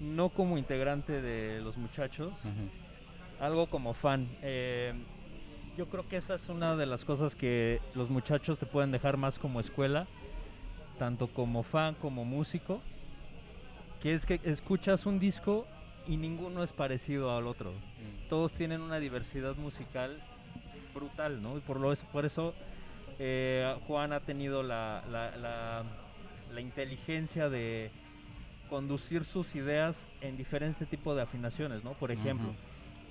[0.00, 2.32] no como integrante de los muchachos,
[3.40, 4.28] algo como fan.
[4.42, 4.92] Eh,
[5.76, 9.16] yo creo que esa es una de las cosas que los muchachos te pueden dejar
[9.16, 10.06] más como escuela,
[10.98, 12.80] tanto como fan como músico,
[14.00, 15.66] que es que escuchas un disco
[16.06, 17.72] y ninguno es parecido al otro.
[18.28, 20.20] Todos tienen una diversidad musical
[20.94, 21.56] brutal, ¿no?
[21.56, 22.54] Y por, lo, por eso
[23.18, 25.84] eh, Juan ha tenido la, la- la-
[26.54, 27.90] la inteligencia de
[28.70, 31.92] conducir sus ideas en diferente tipo de afinaciones, ¿no?
[31.92, 32.48] Por ejemplo.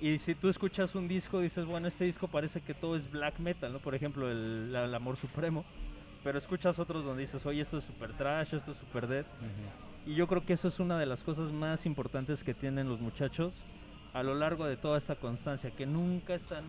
[0.00, 3.38] Y si tú escuchas un disco, dices, bueno, este disco parece que todo es black
[3.38, 3.78] metal, ¿no?
[3.78, 5.64] Por ejemplo, el, la- el Amor Supremo.
[6.24, 9.24] Pero escuchas otros donde dices, oye, esto es super trash, esto es super dead.
[10.06, 13.00] Y yo creo que eso es una de las cosas más importantes que tienen los
[13.00, 13.54] muchachos
[14.12, 16.64] a lo largo de toda esta constancia, que nunca están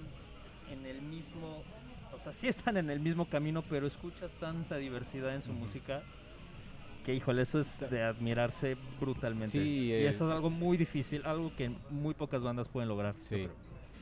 [0.72, 1.64] en el mismo,
[2.14, 6.02] o sea, sí están en el mismo camino, pero escuchas tanta diversidad en su música
[7.06, 9.52] que, híjole, eso es de admirarse brutalmente.
[9.52, 13.14] Sí, y eh, eso es algo muy difícil, algo que muy pocas bandas pueden lograr.
[13.22, 13.48] Sí.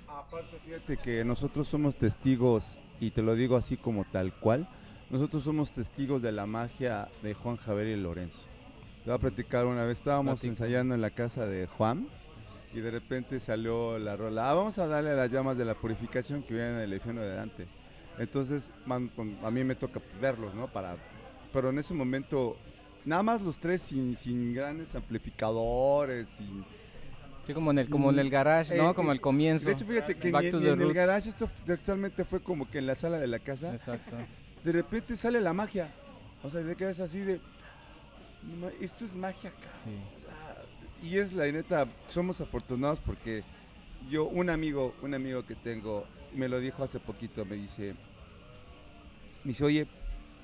[0.08, 4.68] Aparte, fíjate que nosotros somos testigos, y te lo digo así como tal cual,
[5.10, 8.40] nosotros somos testigos de la magia de Juan Javier y Lorenzo.
[9.04, 12.08] Te voy a platicar una vez, estábamos ensayando en la casa de Juan
[12.74, 15.74] y de repente salió la rola, "Ah, vamos a darle a las llamas de la
[15.76, 17.68] purificación que vienen en el infierno de Dante.
[18.18, 19.12] Entonces, man-
[19.44, 20.68] a mí me toca verlos, ¿no?
[20.68, 20.96] Para,
[21.52, 22.56] pero en ese momento,
[23.06, 26.64] nada más los tres sin, sin grandes amplificadores, sin,
[27.46, 28.92] Sí, como en el, como en el garage, ¿no?
[28.92, 29.66] Eh, como eh, el comienzo.
[29.68, 32.40] De hecho, fíjate que Back ni, to ni the en el garage, esto actualmente fue
[32.40, 34.16] como que en la sala de la casa, Exacto.
[34.64, 35.90] de repente sale la magia.
[36.42, 37.42] O sea, te quedas así de,
[38.62, 40.00] "No, esto es magia, cabrón".
[41.02, 41.08] Sí.
[41.10, 43.44] Y es la neta, somos afortunados porque
[44.10, 47.94] yo, un amigo, un amigo que tengo, me lo dijo hace poquito, me dice,
[49.44, 49.88] me dice, oye,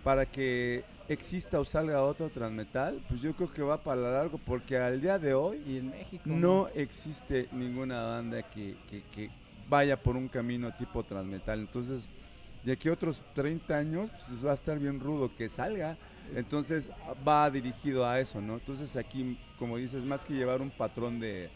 [0.03, 4.77] para que exista o salga otro transmetal, pues yo creo que va para largo, porque
[4.77, 6.23] al día de hoy Y en México.
[6.25, 9.29] no existe ninguna banda que, que- que
[9.67, 11.59] vaya por un camino tipo transmetal.
[11.59, 12.03] Entonces,
[12.63, 15.97] de aquí a otros 30 años, pues va a estar bien rudo que salga.
[16.35, 16.89] Entonces,
[17.27, 18.53] va dirigido a eso, ¿no?
[18.55, 21.49] Entonces, aquí, como dices, más que llevar un patrón de,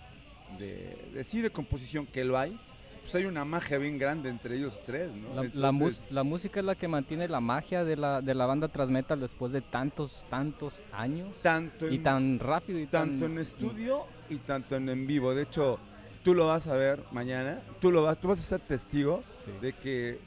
[0.57, 2.57] de, de sí, de composición, que lo hay,
[3.03, 5.43] pues hay una magia bien grande entre ellos tres, ¿no?
[5.43, 8.33] La, la mus- Entonces, la música es la que mantiene la magia de la, de
[8.33, 11.27] la banda Transmetal después de tantos, tantos años.
[11.41, 13.09] tanto Y en- tan rápido y tan...
[13.11, 15.35] tanto en estudio y tanto en en vivo.
[15.35, 15.79] De hecho,
[16.23, 19.51] tú lo vas a ver mañana, tú lo vas, tú vas a ser testigo Sí.
[19.61, 20.19] de que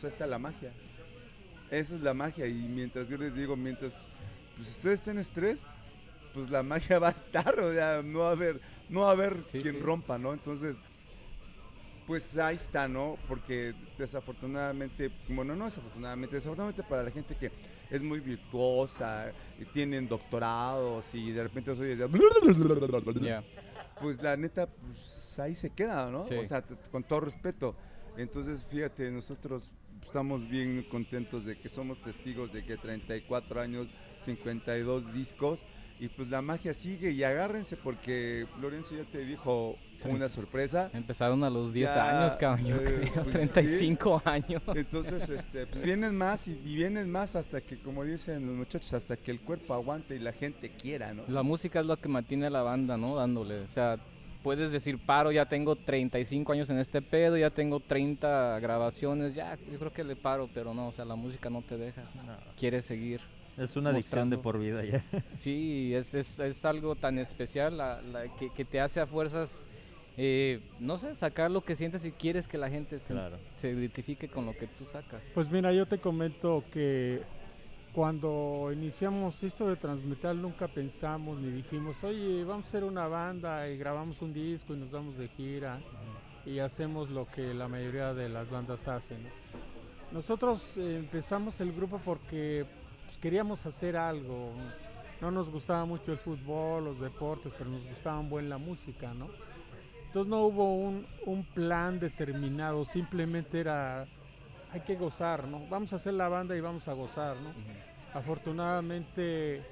[0.00, 0.72] pues, está la magia.
[1.70, 4.08] Esa es la magia y mientras yo les digo, mientras
[4.56, 5.62] pues ustedes estén estrés,
[6.34, 9.12] pues la magia va a estar, o sea, no va a haber, no va a
[9.12, 9.80] haber Sí, quien sí.
[9.80, 10.32] rompa, ¿no?
[10.32, 10.76] Entonces,
[12.06, 13.16] pues ahí está, ¿no?
[13.28, 17.50] Porque desafortunadamente, bueno, no desafortunadamente, desafortunadamente para la gente que
[17.90, 22.06] es muy virtuosa, y tienen doctorados y de repente los oyes ya-
[23.26, 23.42] Ya.
[24.00, 26.24] pues la neta, pues ahí se queda, ¿no?
[26.24, 26.34] Sí.
[26.34, 27.76] O sea, con todo respeto.
[28.16, 29.70] Entonces, fíjate, nosotros
[30.04, 33.88] estamos bien contentos de que somos testigos de que 34 años,
[34.18, 35.64] 52 discos,
[36.00, 40.90] y pues la magia sigue y agárrense porque Lorenzo ya te dijo una sorpresa.
[40.92, 44.62] Empezaron a los 10 Ya, años, cabrón, yo eh, creo, pues, 35 años.
[44.74, 48.92] Entonces, este, pues vienen más y, y vienen más hasta que, como dicen los muchachos,
[48.92, 51.22] hasta que el cuerpo aguante y la gente quiera, ¿no?
[51.28, 53.16] La música es lo que mantiene a la banda, ¿no?
[53.16, 53.60] Dándole.
[53.60, 53.98] O sea,
[54.42, 59.56] puedes decir, paro, ya tengo 35 años en este pedo, ya tengo 30 grabaciones, ya,
[59.70, 62.02] yo creo que le paro, pero no, o sea, la música no te deja.
[62.58, 63.20] Quieres seguir.
[63.58, 65.04] Es una adicción de por vida ya.
[65.36, 69.64] Sí, es, es, es algo tan especial la- la que, que te hace a fuerzas,
[70.16, 73.38] eh, no sé, sacar lo que sientes y quieres que la gente se, Claro.
[73.54, 75.22] se identifique con lo que tú sacas.
[75.34, 77.22] Pues mira, yo te comento que
[77.94, 83.68] cuando iniciamos esto de Transmetal nunca pensamos ni dijimos, oye, vamos a hacer una banda
[83.68, 85.78] y grabamos un disco y nos vamos de gira
[86.46, 89.22] y hacemos lo que la mayoría de las bandas hacen.
[89.22, 89.28] ¿no?
[90.12, 92.64] Nosotros eh, empezamos el grupo porque
[93.04, 94.52] pues, queríamos hacer algo.
[95.20, 99.14] No nos gustaba mucho el fútbol, los deportes, pero nos gustaba un buen la música,
[99.14, 99.28] ¿no?
[100.12, 104.04] Entonces no hubo un, un plan determinado, simplemente era,
[104.70, 105.66] hay que gozar, ¿no?
[105.70, 107.48] Vamos a hacer la banda y vamos a gozar, ¿no?
[108.12, 109.62] Afortunadamente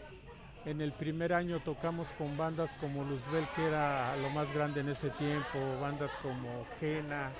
[0.64, 4.88] en el primer año tocamos con bandas como Luzbel, que era lo más grande en
[4.88, 7.32] ese tiempo, bandas como Jena,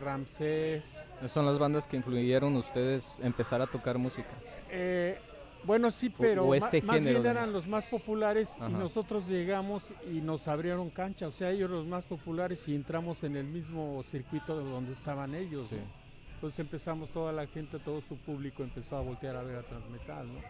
[0.00, 0.84] Ramsés.
[1.26, 4.30] Son las bandas que influyeron ustedes empezar a tocar música.
[4.70, 5.18] Eh,
[5.64, 7.40] bueno, sí, pero o este más género, bien ¿no?
[7.40, 11.86] eran los más populares y nosotros llegamos y nos abrieron cancha, o sea, ellos los
[11.86, 15.68] más populares y entramos en el mismo circuito de donde estaban ellos.
[15.68, 15.76] Sí.
[15.76, 16.08] ¿no?
[16.38, 20.28] Entonces empezamos toda la gente, todo su público empezó a voltear a ver a Transmetal,
[20.28, 20.40] ¿no?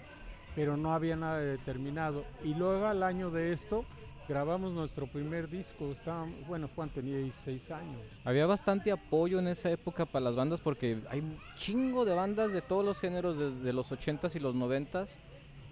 [0.54, 2.26] Pero no había nada determinado.
[2.44, 3.86] Y luego al año de esto
[4.28, 8.00] grabamos nuestro primer disco, estábamos, bueno, Juan tenía 16 años.
[8.24, 12.52] Había bastante apoyo en esa época para las bandas porque hay un chingo de bandas
[12.52, 15.18] de todos los géneros desde los 80s y los 90s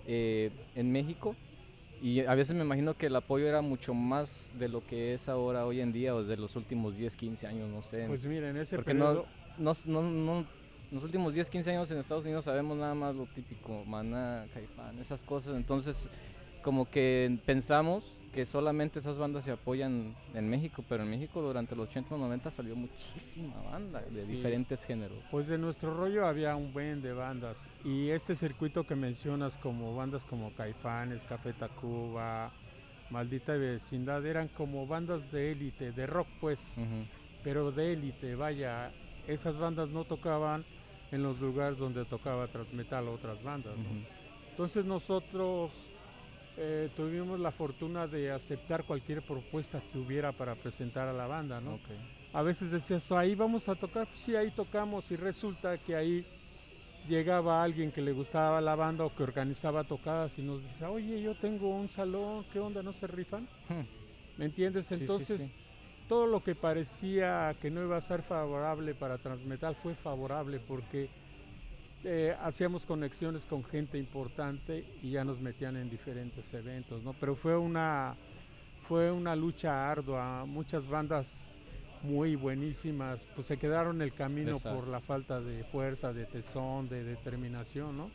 [0.06, 1.36] eh, en México.
[2.02, 5.28] Y a veces me imagino que el apoyo era mucho más de lo que es
[5.28, 8.04] ahora hoy en día o de los últimos 10, 15 años, no sé.
[8.06, 9.26] Pues mira, en ese Porque no, periodo...
[9.58, 10.46] no, no, no-
[10.92, 14.96] los últimos 10, 15 años en Estados Unidos sabemos nada más lo típico, Maná, Caifán,
[15.00, 15.56] esas cosas.
[15.56, 16.06] Entonces,
[16.62, 21.74] como que pensamos que solamente esas bandas se apoyan en México, pero en México durante
[21.74, 24.32] los 80 y 90 salió muchísima banda de Sí.
[24.32, 25.24] diferentes géneros.
[25.30, 29.94] Pues de nuestro rollo había un buen de bandas y este circuito que mencionas como
[29.94, 32.52] bandas como Caifanes, Café Tacuba,
[33.10, 37.06] Maldita Vecindad eran como bandas de élite, de rock pues, Ujú.
[37.42, 38.92] pero de élite, vaya,
[39.26, 40.64] esas bandas no tocaban
[41.12, 43.76] en los lugares donde tocaba Transmetal otras bandas.
[43.78, 43.84] ¿no?
[44.50, 45.70] Entonces nosotros
[46.58, 51.60] eh, tuvimos la fortuna de aceptar cualquier propuesta que hubiera para presentar a la banda,
[51.60, 51.74] ¿no?
[51.74, 51.88] Ok.
[52.32, 56.24] A veces decías, ahí vamos a tocar, pues sí, ahí tocamos y resulta que ahí
[57.08, 61.20] llegaba alguien que le gustaba la banda o que organizaba tocadas y nos decía, oye,
[61.22, 62.82] yo tengo un salón, ¿qué onda?
[62.82, 63.46] ¿No se rifan?
[63.68, 63.82] Hmm.
[64.38, 64.86] ¿Me entiendes?
[64.86, 65.52] Sí, sí, Entonces, sí.
[66.08, 71.08] todo lo que parecía que no iba a ser favorable para Transmetal fue favorable porque
[72.04, 77.14] eh, hacíamos conexiones con gente importante y ya nos metían en diferentes eventos, ¿no?
[77.14, 78.14] Pero fue una,
[78.88, 81.48] fue una lucha ardua, muchas bandas
[82.02, 84.78] muy buenísimas, pues se quedaron en el camino Exacto.
[84.78, 88.10] por la falta de fuerza, de tesón, de determinación, ¿no?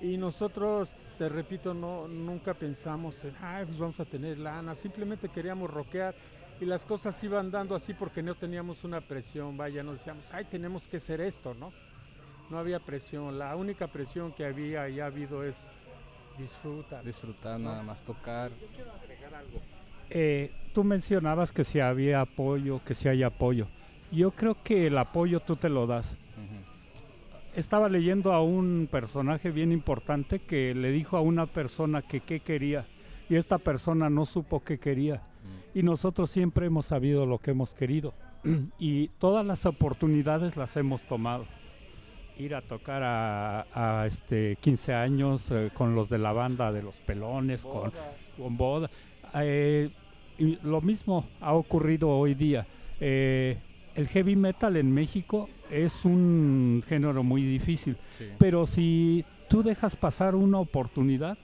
[0.00, 5.28] Y nosotros, te repito, no, nunca pensamos en, ay, pues vamos a tener lana, simplemente
[5.28, 6.14] queríamos rockear
[6.60, 10.44] y las cosas iban dando así porque no teníamos una presión, vaya, no decíamos, ay,
[10.46, 11.72] tenemos que hacer esto, ¿no?
[12.52, 15.56] No había presión, la única presión que había y ha habido es
[16.36, 17.02] disfruta.
[17.02, 18.50] Disfrutar, nada más tocar.
[20.10, 23.68] Eh, tú mencionabas que si había apoyo, que si hay apoyo.
[24.10, 26.14] Yo creo que el apoyo tú te lo das.
[27.56, 32.40] Estaba leyendo a un personaje bien importante que le dijo a una persona que qué
[32.40, 32.84] quería
[33.30, 35.22] y esta persona no supo qué quería.
[35.72, 38.12] Y nosotros siempre hemos sabido lo que hemos querido
[38.78, 41.46] y todas las oportunidades las hemos tomado.
[42.38, 46.82] Ir a tocar a, a, este 15 años eh, con los de la banda de
[46.82, 47.92] los pelones, con,
[48.38, 48.90] con boda.
[49.34, 49.90] Eh,
[50.38, 52.66] y lo mismo ha ocurrido hoy día.
[53.00, 53.58] Eh,
[53.94, 58.24] el heavy metal en México es un género muy difícil, Sí.
[58.38, 61.36] pero si tú dejas pasar una oportunidad,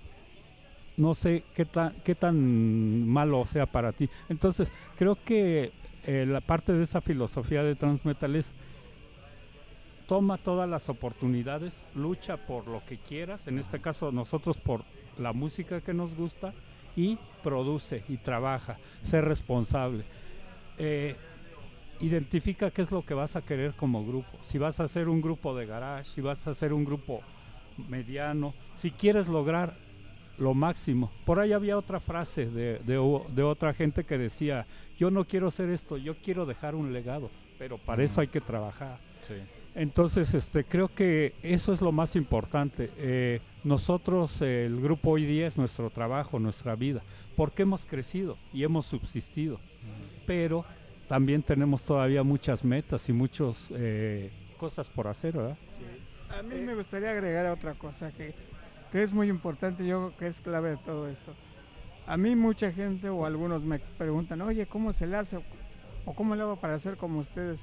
[0.96, 4.08] no sé qué tan, qué tan malo sea para ti.
[4.28, 5.70] Entonces, creo que
[6.06, 8.52] eh, la parte de esa filosofía de Transmetal es
[10.08, 14.82] toma todas las oportunidades, lucha por lo que quieras, en este caso nosotros por
[15.18, 16.54] la música que nos gusta
[16.96, 20.04] y produce y trabaja, sé responsable.
[20.78, 21.14] Eh,
[22.00, 24.38] identifica qué es lo que vas a querer como grupo.
[24.44, 27.20] Si vas a hacer un grupo de garage, si vas a hacer un grupo
[27.88, 29.74] mediano, si quieres lograr
[30.38, 31.12] lo máximo.
[31.26, 34.66] Por ahí había otra frase de, de otra gente que decía,
[34.98, 38.40] yo no quiero hacer esto, yo quiero dejar un legado, pero para eso hay que
[38.40, 38.98] trabajar.
[39.26, 39.34] Sí.
[39.82, 42.90] Entonces, este, creo que eso es lo más importante.
[42.98, 47.00] Eh, nosotros, eh, el grupo hoy día es nuestro trabajo, nuestra vida,
[47.36, 49.60] porque hemos crecido y hemos subsistido,
[50.26, 50.64] pero
[51.08, 53.70] también tenemos todavía muchas metas y muchas
[54.58, 55.56] cosas por hacer, ¿verdad?
[56.36, 58.34] A mí me gustaría agregar otra cosa que,
[58.90, 61.32] que es muy importante, yo creo que es clave de todo esto.
[62.08, 65.36] A mí mucha gente o algunos me preguntan, oye, ¿cómo se le hace?
[65.36, 65.42] o-
[66.04, 67.60] ¿O cómo le hago para ser como ustedes?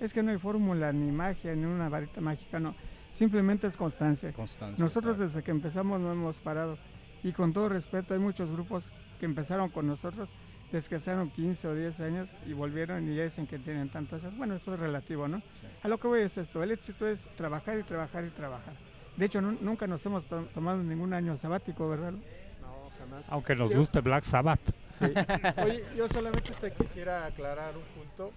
[0.00, 2.74] Es que no hay fórmula, ni magia, ni una varita mágica, no.
[3.12, 4.32] Simplemente es constancia.
[4.32, 4.82] Constancia.
[4.84, 5.26] Nosotros exacto.
[5.34, 6.78] desde que empezamos no hemos parado.
[7.24, 10.28] Y con todo respeto, hay muchos grupos que empezaron con nosotros,
[10.70, 14.20] descansaron 15 o 10 años y volvieron y ya dicen que tienen tantas.
[14.36, 15.42] Bueno, eso es relativo, ¿no?
[15.82, 18.74] A lo que voy es esto, el éxito es trabajar y trabajar y trabajar.
[19.16, 22.12] De hecho, nu- nunca nos hemos to- tomado ningún año sabático, ¿verdad?
[22.12, 23.24] No, jamás.
[23.30, 24.60] Aunque nos guste Black Sabbath.
[25.00, 25.06] Sí.
[25.64, 28.30] Oye, yo solamente te quisiera aclarar un punto.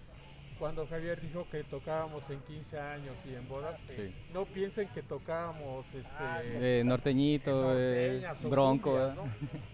[0.62, 4.13] Cuando Javier dijo que tocábamos en 15 años y en bodas, Sí.
[4.32, 6.24] no piensen que tocábamos este,
[6.60, 9.12] De norteñito, norteñas o bronco.
[9.15, 9.24] ¿no?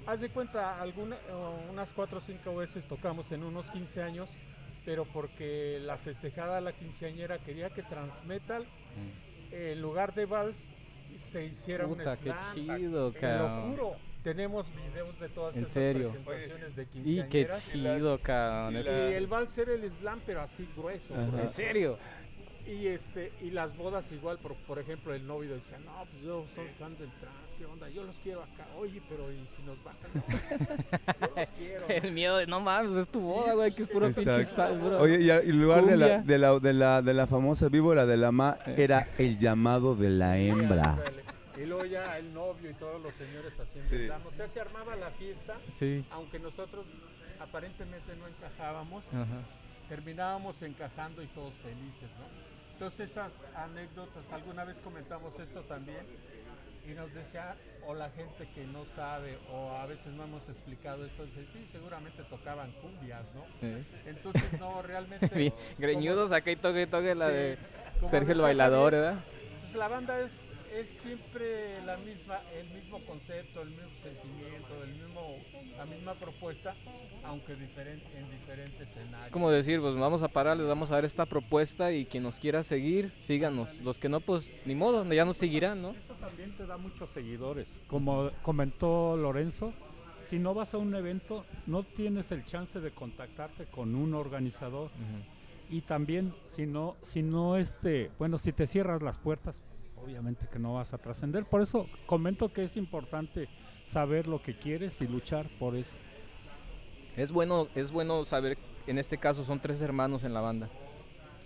[0.09, 4.29] Haz de cuenta, alguna, o unas 4 o 5 veces tocamos en unos 15 años,
[4.85, 9.53] pero porque la festejada, la quinceañera, quería que Transmetal, Mm.
[9.55, 10.55] en lugar de vals,
[11.33, 12.55] se hiciera Puta, un qué slam.
[12.55, 13.95] chido, Te lo juro.
[14.27, 16.13] Tenemos videos de todas ¿En esas serio?
[16.25, 17.71] presentaciones de Y qué quinceañeras.
[17.71, 18.73] chido, cabrón.
[18.75, 21.13] Y eso- el vals era el slam, pero así grueso.
[21.15, 21.97] ¿En serio?
[22.67, 26.45] Y este y las bodas igual, por, por ejemplo, el novio decía, no, pues yo
[26.53, 27.87] soy fan del trans, ¿qué onda?
[27.87, 28.67] Yo los quiero acá.
[28.77, 30.11] Oye, pero ¿y si nos bajan?
[31.21, 31.87] No, yo los quiero.
[31.87, 34.55] El miedo de no mames, es tu boda, güey, que es puro pinche Exacto.
[34.57, 34.99] sal, bro.
[34.99, 38.05] Oye, y y en lugar de la, de, la, de, la, de la famosa víbora
[38.05, 38.75] de la ma, Eh.
[38.79, 40.97] era el llamado de la hembra.
[41.57, 44.27] Y luego ya el novio y todos los señores haciendo Sí.
[44.27, 46.05] O sea, se armaba la fiesta, Sí.
[46.11, 46.85] aunque nosotros
[47.39, 49.25] aparentemente no encajábamos, Ajá.
[49.89, 52.25] terminábamos encajando y todos felices, ¿no?
[52.73, 56.05] Entonces esas anécdotas, alguna vez comentamos esto también,
[56.87, 57.55] y nos decía,
[57.85, 61.67] o la gente que no sabe, o a veces no hemos explicado esto, dice, sí,
[61.71, 63.43] seguramente tocaban cumbias, ¿no?
[63.59, 63.85] Sí.
[64.05, 65.53] Entonces, no, realmente...
[65.77, 67.57] Greñudos acá y toque y toque la Sí, de
[68.09, 69.15] Sergio el bailador, ¿verdad?
[69.63, 74.93] Pues la banda es, es siempre la misma, el mismo concepto, el mismo sentimiento, el
[74.93, 75.35] mismo,
[75.77, 76.75] la misma propuesta,
[77.23, 79.27] aunque diferente, en diferentes escenarios.
[79.27, 82.23] Es como decir, pues vamos a parar, les vamos a dar esta propuesta y quien
[82.23, 83.79] nos quiera seguir, síganos.
[83.81, 85.91] Los que no, pues ni modo, ya nos seguirán, ¿no?
[85.91, 87.79] Eso también te da muchos seguidores.
[87.87, 89.73] Como comentó Lorenzo,
[90.23, 94.89] si no vas a un evento, no tienes el chance de contactarte con un organizador.
[95.69, 99.59] Y también, si no, si no este, bueno, si te cierras las puertas,
[100.07, 101.43] obviamente que no vas a trascender.
[101.45, 103.49] Por eso comento que es importante
[103.87, 105.93] saber lo que quieres y luchar por eso.
[107.17, 110.69] Es bueno, es bueno saber, en este caso son tres hermanos en la banda.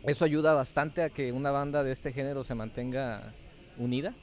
[0.03, 3.33] Eso ayuda bastante a que una banda de este género se mantenga
[3.77, 4.13] unida.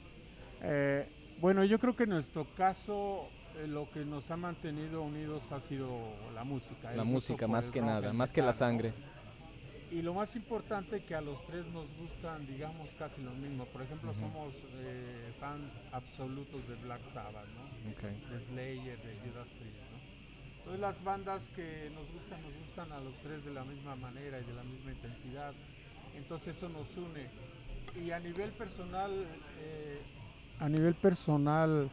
[0.61, 1.07] Eh,
[1.41, 3.27] bueno, yo creo que en nuestro caso
[3.57, 5.89] eh, lo que nos ha mantenido unidos ha sido
[6.33, 6.93] la música.
[6.93, 8.91] La música más que rock, nada, más que la ¿no?
[9.91, 13.65] Y lo más importante que a los tres nos gustan, digamos, casi lo mismo.
[13.65, 17.69] Por ejemplo, somos eh, fans absolutos de Black Sabbath, ¿no?
[17.89, 19.99] de Slayer, de Judas Priest, ¿no?
[20.59, 24.39] Entonces las bandas que nos gustan, nos gustan a los tres de la misma manera
[24.39, 25.53] y de la misma intensidad.
[26.15, 27.27] Entonces eso nos une.
[28.05, 29.11] Y a nivel personal,
[29.61, 30.01] eh,
[30.59, 31.89] a nivel personal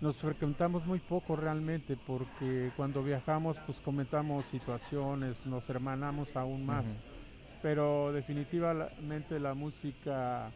[0.00, 6.84] nos frecuentamos muy poco realmente porque cuando viajamos pues comentamos situaciones, nos hermanamos aún más.
[7.62, 10.50] Pero definitivamente la música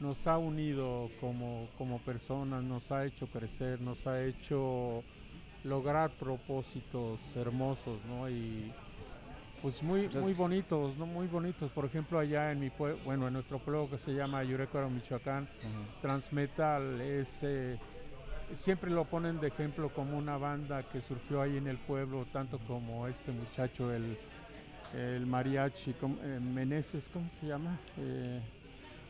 [0.00, 5.02] nos ha unido como, como personas, nos ha hecho crecer, nos ha hecho
[5.64, 8.30] lograr propósitos hermosos, ¿no?
[8.30, 8.72] Y
[9.60, 11.06] pues muy, muy bonitos, ¿no?
[11.06, 11.70] Muy bonitos.
[11.72, 15.48] Por ejemplo, allá en mi pueblo, bueno, en nuestro pueblo que se llama Yurecuaro, Michoacán,
[16.00, 17.38] Transmetal es...
[17.42, 17.76] eh,
[18.54, 22.58] siempre lo ponen de ejemplo como una banda que surgió ahí en el pueblo, tanto
[22.60, 24.16] como este muchacho, el,
[24.94, 27.78] el mariachi, ¿cómo- eh, Meneses, ¿cómo se llama?
[27.98, 28.40] Eh,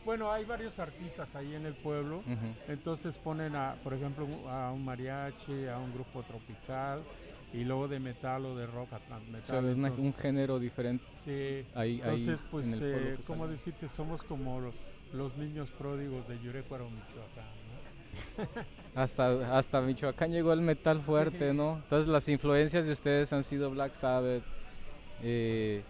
[0.05, 2.23] bueno, hay varios artistas ahí en el pueblo,
[2.67, 7.01] entonces ponen, a, por ejemplo, a un mariachi, a un grupo tropical,
[7.53, 11.03] y luego de metal o de rock a O sea, es una- un género diferente.
[11.25, 13.87] Sí, Ahí, ahí entonces, pues, en eh, ¿cómo decirte?
[13.87, 14.73] Somos como lo-
[15.13, 17.45] los niños pródigos de Yurecuaro, Michoacán,
[18.37, 18.45] ¿no?
[18.95, 21.57] Hasta, hasta Michoacán llegó el metal fuerte, Sí.
[21.57, 21.75] ¿no?
[21.83, 24.43] Entonces las influencias de ustedes han sido Black Sabbath,
[25.23, 25.83] eh,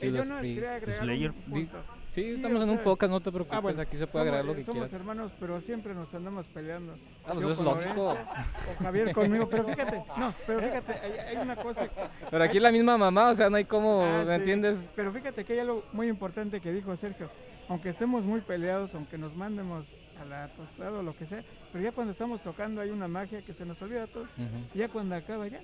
[0.00, 0.66] Eh, yo Judas no Priest.
[1.00, 1.32] Slayer.
[1.52, 1.68] Sí,
[2.12, 4.44] Sí, estamos en un podcast, no te preocupes, Ah, bueno, aquí se puede somos- agregar
[4.46, 4.92] lo que Somos quieras.
[4.94, 6.94] hermanos, pero siempre nos andamos peleando.
[7.26, 7.74] Ah, pues es lógico.
[7.74, 11.88] Lorenzo, O Javier conmigo, pero fíjate, no, pero fíjate, hay, hay una cosa,
[12.30, 14.40] Pero aquí la misma mamá, o sea, no hay cómo, Ah, ¿me sí.
[14.40, 14.78] entiendes?
[14.96, 17.28] pero fíjate que hay algo muy importante que dijo Sergio.
[17.68, 19.86] Aunque estemos muy peleados, aunque nos mandemos
[20.22, 23.42] a la tostada o lo que sea, pero ya cuando estamos tocando hay una magia
[23.42, 24.22] que se nos olvida todo.
[24.22, 24.66] Ujú.
[24.74, 25.60] Y ya cuando acaba ya,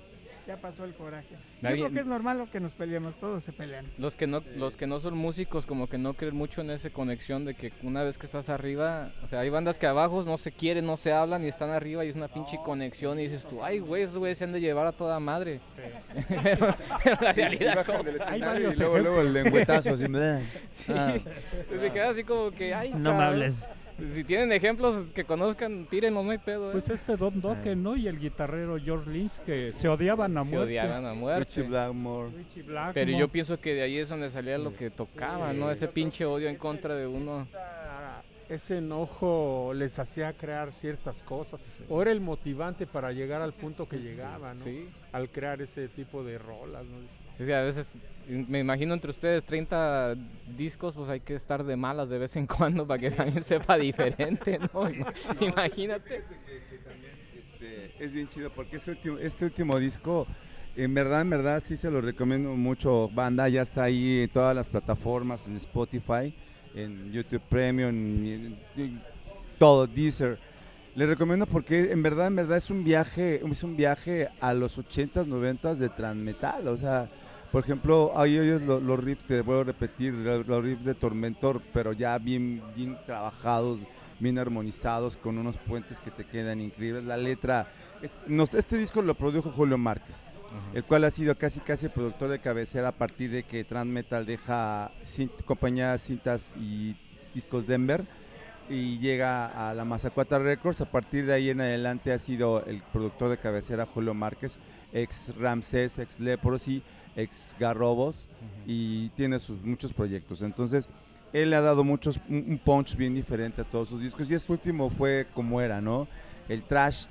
[0.46, 1.28] ya pasó el coraje.
[1.30, 1.38] Yo
[1.68, 3.86] Nadie- creo que es normal lo que nos peleemos, todos se pelean.
[3.98, 6.90] Los que no, los que no son músicos como que no creen mucho en esa
[6.90, 10.38] conexión de que una vez que estás arriba, o sea, hay bandas que abajo no
[10.38, 13.46] se quieren, no se hablan y están arriba y es una pinche conexión y dices
[13.46, 15.60] tú, ay güey, esos güeyes se han de llevar a toda madre.
[16.42, 16.74] pero,
[17.04, 20.06] pero la realidad del escenario varios y luego, luego el lengüetazo así.
[20.06, 20.40] "Bleh".
[20.88, 21.14] Ah.
[21.80, 23.22] se queda así como que, ay, No me cabrón".
[23.22, 23.64] hables.
[24.14, 26.68] Si tienen ejemplos que conozcan, tírenlos, no hay pedo.
[26.68, 26.72] ¿eh?
[26.72, 27.96] Pues este Don Dokken, ¿no?
[27.96, 30.66] Y el guitarrero George Lynch que se odiaban a se muerte.
[30.66, 31.40] odiaban a muerte.
[31.44, 32.30] Richie Blackmore.
[32.36, 32.94] Richie Blackmore.
[32.94, 35.70] Pero yo pienso que de ahí es donde salía lo que tocaba, ¿no?
[35.70, 37.46] Ese pinche odio en contra de uno.
[38.54, 43.88] Ese enojo les hacía crear ciertas cosas, o era el motivante para llegar al punto
[43.88, 44.62] que llegaba, ¿no?
[44.64, 44.88] Sí.
[45.12, 46.98] Al crear ese tipo de rolas, ¿no?
[47.38, 47.92] Es que a veces,
[48.28, 50.14] me imagino entre ustedes 30
[50.56, 53.78] discos, pues hay que estar de malas de vez en cuando para que también sepa
[53.78, 54.88] diferente, ¿no?
[54.90, 56.22] Ima- Imagínate.
[56.76, 60.26] Este, es bien chido porque este último, este último disco,
[60.76, 63.08] en verdad, en verdad, sí se lo recomiendo mucho.
[63.14, 66.34] Banda ya está ahí en todas las plataformas, en Spotify,
[66.74, 68.54] en YouTube Premium,
[69.58, 70.38] todo, Deezer.
[70.94, 74.78] Le recomiendo porque en verdad, en verdad es un viaje, es un viaje a los
[74.78, 76.68] 80s, 90s de transmetal.
[76.68, 77.08] O sea,
[77.50, 80.94] por ejemplo, ahí oyes lo- los, riffs, te vuelvo a repetir, los, los riffs de
[80.94, 83.80] Tormentor, pero ya bien, bien trabajados,
[84.20, 87.04] bien armonizados, con unos puentes que te quedan increíbles.
[87.04, 87.66] La letra,
[88.52, 90.22] este disco lo produjo Julio Márquez,
[90.74, 94.26] el cual ha sido casi casi el productor de cabecera a partir de que Transmetal
[94.26, 94.90] deja
[95.44, 96.96] compañía Cintas y
[97.34, 98.04] Discos Denver
[98.68, 100.80] y llega a la Mazacuata Records.
[100.80, 104.58] A partir de ahí en adelante ha sido el productor de cabecera Julio Márquez,
[104.92, 106.82] ex Ramsés, ex Leprosy,
[107.16, 108.28] ex Garrobos
[108.66, 110.42] y tiene sus muchos proyectos.
[110.42, 110.88] Entonces,
[111.32, 114.30] él le ha dado muchos, un punch bien diferente a todos sus discos.
[114.30, 116.06] Y este último fue como era, ¿no?
[116.48, 117.06] El trash,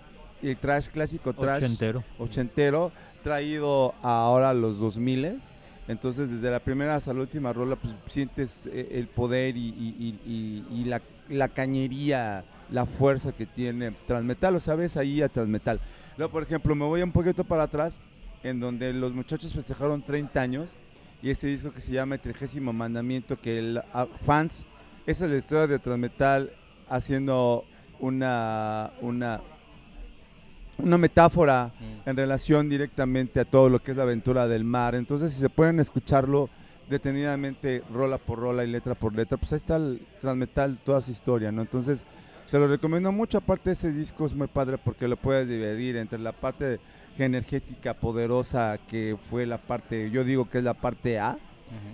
[0.50, 2.04] el trash clásico, trash Ochentero.
[2.20, 2.92] ochentero,
[3.24, 5.38] traído ahora a los 2000
[5.88, 10.20] entonces desde la primera hasta la última rola pues sientes eh, el poder y, y-
[10.26, 15.28] y- y- y la, la cañería, la fuerza que tiene Transmetal, o sabes ahí a
[15.30, 15.80] Transmetal.
[16.18, 18.00] Luego por ejemplo me voy un poquito para atrás
[18.44, 20.76] en donde los muchachos festejaron 30 años
[21.22, 24.64] y este disco que se llama El Trigésimo Mandamiento que el, a- fans,
[25.06, 26.52] esa es la historia de Transmetal
[26.90, 27.66] haciendo
[28.00, 29.42] una, una,
[30.78, 32.10] una metáfora Mm.
[32.10, 34.96] en relación directamente a todo lo que es la aventura del mar.
[34.96, 36.50] Entonces, si se pueden escucharlo
[36.90, 41.12] detenidamente, rola por rola y letra por letra, pues ahí está el Transmetal, toda su
[41.12, 41.62] historia, ¿no?
[41.62, 42.04] Entonces,
[42.46, 43.38] se lo recomiendo mucho.
[43.38, 46.80] Aparte, ese disco es muy padre porque lo puedes dividir entre la parte
[47.18, 51.38] energética poderosa que fue la parte, yo digo que es la parte A.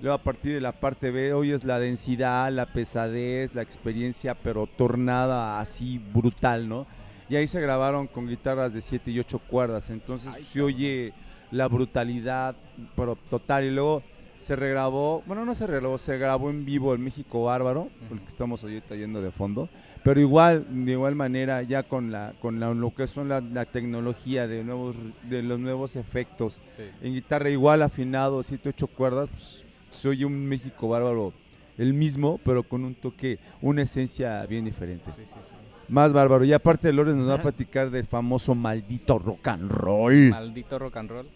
[0.02, 4.34] Luego a partir de la parte B, hoy es la densidad, la pesadez, la experiencia,
[4.34, 6.88] pero tornada así brutal, ¿no?
[7.30, 11.14] Y ahí se grabaron con guitarras de 7 y 8 cuerdas, entonces se oye
[11.52, 12.56] la brutalidad,
[12.96, 13.66] pero total.
[13.66, 14.02] Y luego
[14.40, 18.28] se regrabó, bueno, no se regrabó, se grabó en vivo el México Bárbaro, el que
[18.28, 19.68] estamos ahorita yendo de fondo,
[20.04, 23.66] pero igual, de igual manera, ya con la con la, lo que son la, la
[23.66, 26.84] tecnología de nuevos de los nuevos efectos Sí.
[27.02, 31.34] en guitarra igual afinado, 7, 8 cuerdas, pues, se oye un México bárbaro
[31.78, 35.12] el mismo, pero con un toque, una esencia bien diferente.
[35.16, 35.56] Sí, sí, sí.
[35.90, 36.44] Más bárbaro.
[36.44, 40.30] Y aparte Lores nos va a platicar del famoso maldito rock and roll.
[40.30, 41.28] Maldito rock and roll.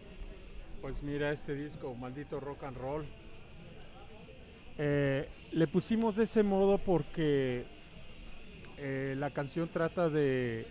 [0.82, 3.06] Pues mira este disco, maldito rock and roll.
[4.78, 7.66] Eh, le pusimos de ese modo porque
[8.78, 10.66] eh, la canción trata de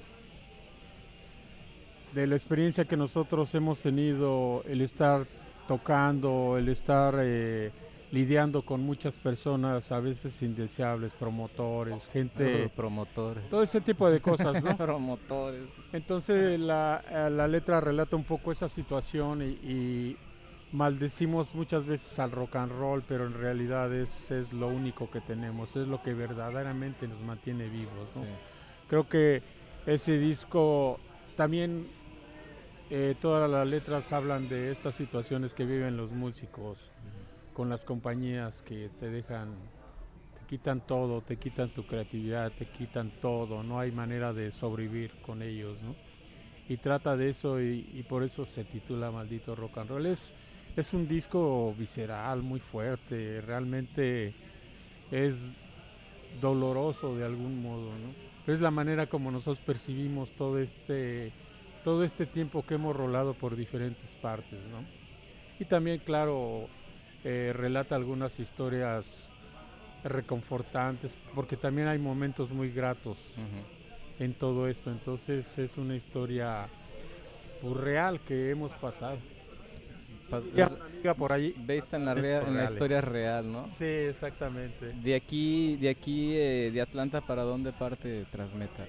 [2.14, 5.26] de la experiencia que nosotros hemos tenido, el estar
[5.68, 7.70] tocando, el estar eh,
[8.12, 13.48] lidiando con muchas personas, a veces indeseables, promotores, gente, Promotores.
[13.48, 14.76] todo ese tipo de cosas, ¿no?
[14.76, 15.68] Promotores.
[15.92, 20.16] Entonces la, eh, la letra relata un poco esa situación y, y
[20.72, 25.20] maldecimos muchas veces al rock and roll, pero en realidad es, es lo único que
[25.20, 28.08] tenemos, es lo que verdaderamente nos mantiene vivos.
[28.16, 28.22] ¿no?
[28.22, 28.28] Sí.
[28.88, 29.42] Creo que
[29.86, 30.98] ese disco
[31.36, 31.86] también
[32.90, 36.90] eh, todas las letras hablan de estas situaciones que viven los músicos
[37.60, 39.50] con las compañías que te dejan,
[40.38, 45.10] te quitan todo, te quitan tu creatividad, te quitan todo, no hay manera de sobrevivir
[45.20, 45.94] con ellos, ¿no?
[46.70, 50.06] Y trata de eso y, y por eso se titula Maldito Rock and Roll.
[50.06, 50.32] Es,
[50.74, 54.32] es un disco visceral, muy fuerte, realmente
[55.10, 55.60] es
[56.40, 58.08] doloroso de algún modo, ¿no?
[58.46, 61.30] Pero es la manera como nosotros percibimos todo este,
[61.84, 64.82] todo este tiempo que hemos rolado por diferentes partes, ¿no?
[65.58, 66.70] Y también, claro,
[67.24, 69.06] eh, relata algunas historias
[70.04, 73.18] reconfortantes, porque también hay momentos muy gratos
[74.18, 74.90] en todo esto.
[74.90, 76.68] Entonces es una historia
[77.60, 79.18] pues, real que hemos pasado.
[80.30, 80.44] Pas-
[81.02, 81.54] Ya por ahí.
[81.66, 83.68] based en la, rea- en la historia real, ¿no?
[83.78, 84.92] Sí, exactamente.
[84.92, 88.86] De aquí, de aquí, eh, de Atlanta, ¿para dónde parte Transmetal?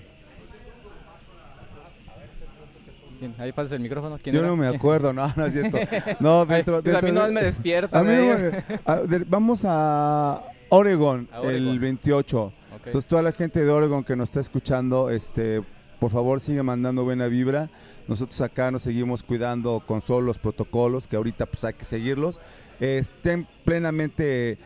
[3.39, 4.17] Ahí pasa el micrófono.
[4.21, 4.49] ¿Quién Yo era?
[4.49, 5.77] no me acuerdo, no, no es cierto.
[6.19, 7.99] No, Ay, dentro, pues a mí no de- me despierta.
[7.99, 11.67] a mí no me- vamos a Oregon, A Oregon.
[11.67, 12.43] el 28.
[12.45, 12.53] Ok.
[12.85, 15.61] Entonces toda la gente de Oregon que nos está escuchando, este,
[15.99, 17.69] por favor sigue mandando buena vibra.
[18.07, 22.39] Nosotros acá nos seguimos cuidando con todos los protocolos que ahorita pues hay que seguirlos.
[22.79, 24.57] estén plenamente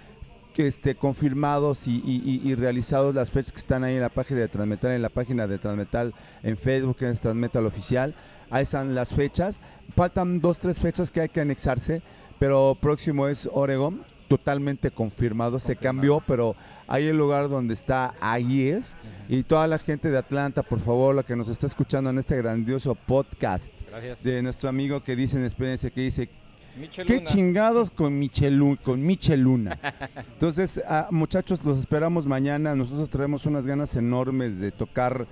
[0.58, 4.48] este, confirmados y, y- y- realizados las fechas que están ahí en la página de
[4.48, 8.14] Transmetal, en la página de Transmetal en Facebook, es Transmetal Oficial.
[8.50, 9.62] Ahí están las fechas.
[9.96, 12.02] Faltan dos, tres fechas que hay que anexarse,
[12.40, 15.60] pero próximo es Oregon, totalmente confirmado.
[15.60, 16.56] Se cambió, pero
[16.88, 18.96] ahí el lugar donde está, ahí es.
[19.30, 22.38] Y toda la gente de Atlanta, por favor, la que nos está escuchando en este
[22.38, 24.24] grandioso podcast Gracias.
[24.24, 26.30] de nuestro amigo que dice en experiencia, que dice,
[26.78, 28.78] Michel ¿Qué chingados con Micheluna?
[28.84, 29.80] Con Micheluna?
[30.34, 32.76] Entonces, ah, muchachos, los esperamos mañana.
[32.76, 35.26] Nosotros traemos unas ganas enormes de tocar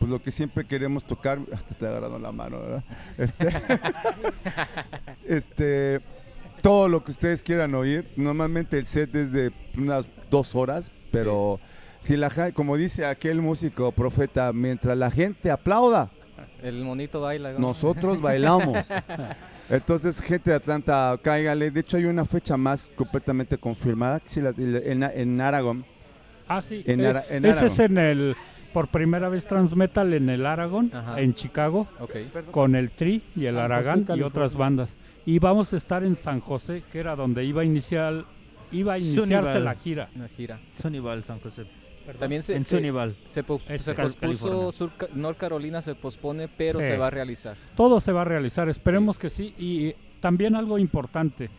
[0.00, 1.38] pues lo que siempre queremos tocar.
[1.52, 2.82] Hasta te agarrando la mano, ¿verdad?
[3.18, 3.48] Este,
[5.28, 6.00] este,
[6.62, 8.06] todo lo que ustedes quieran oír.
[8.16, 11.60] Normalmente el set es de unas dos horas, pero
[12.00, 16.08] si la como dice aquel músico profeta, mientras la gente aplauda,
[16.62, 17.52] El monito baila.
[17.52, 17.58] ¿no?
[17.58, 18.88] nosotros bailamos.
[19.70, 21.70] Entonces, gente de Atlanta, cáigale.
[21.70, 25.84] De hecho, hay una fecha más completamente confirmada, que sí, la- en, en Aragón.
[26.48, 26.82] Ah, sí.
[26.86, 28.36] En eh, Ara- en ese es en el,
[28.72, 31.20] por primera vez Transmetal en el Aragon, Ajá.
[31.20, 31.86] en Chicago,
[32.50, 34.94] con el Tri y el San José, Aragán y otras bandas.
[35.26, 38.24] Y vamos a estar en San José, que era donde iba a iniciar
[38.72, 40.08] iba a iniciarse la gira.
[40.14, 40.58] Una gira.
[40.80, 41.64] Sunnyvale, San José.
[42.18, 43.14] También se, en se, Sunnyvale.
[43.26, 44.72] se, po- Es se Cal- pospuso.
[44.72, 46.86] Sur Ca- North Carolina se pospone, pero Sí.
[46.86, 47.56] se va a realizar.
[47.76, 49.54] Todo se va a realizar, esperemos que sí.
[49.58, 51.50] Y también algo importante,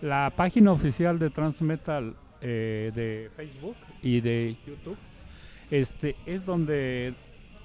[0.00, 4.96] la página oficial de Transmetal eh, de Facebook y de YouTube,
[5.70, 7.14] este, es donde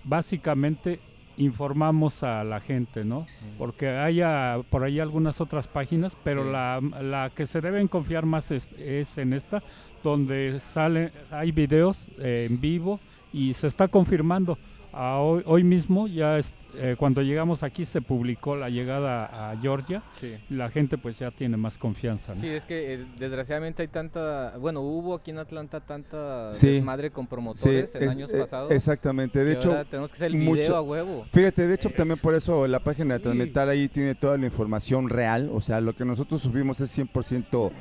[0.04, 1.00] básicamente
[1.38, 3.28] informamos a la gente, ¿no?
[3.58, 6.50] Porque hay ah, por ahí algunas otras páginas, pero Sí.
[6.52, 9.62] la, la que se deben confiar más es, es en esta,
[10.04, 13.00] donde sale, hay videos eh, en vivo
[13.34, 14.58] y se está confirmando.
[14.98, 19.58] A hoy, hoy mismo, ya es- eh, cuando llegamos aquí se publicó la llegada a
[19.58, 20.36] Georgia, Sí.
[20.50, 22.34] la gente pues ya tiene más confianza.
[22.34, 22.40] ¿no?
[22.40, 26.68] Sí, es que eh, desgraciadamente hay tanta, bueno, hubo aquí en Atlanta tanta Sí.
[26.68, 28.72] desmadre con promotores en es- años eh, pasados.
[28.72, 29.44] Exactamente.
[29.44, 31.26] De hecho, tenemos que hacer el video mucho- a huevo.
[31.30, 35.10] Fíjate, de hecho también por eso la página de Transmetal ahí tiene toda la información
[35.10, 37.72] real, o sea, lo que nosotros subimos es 100%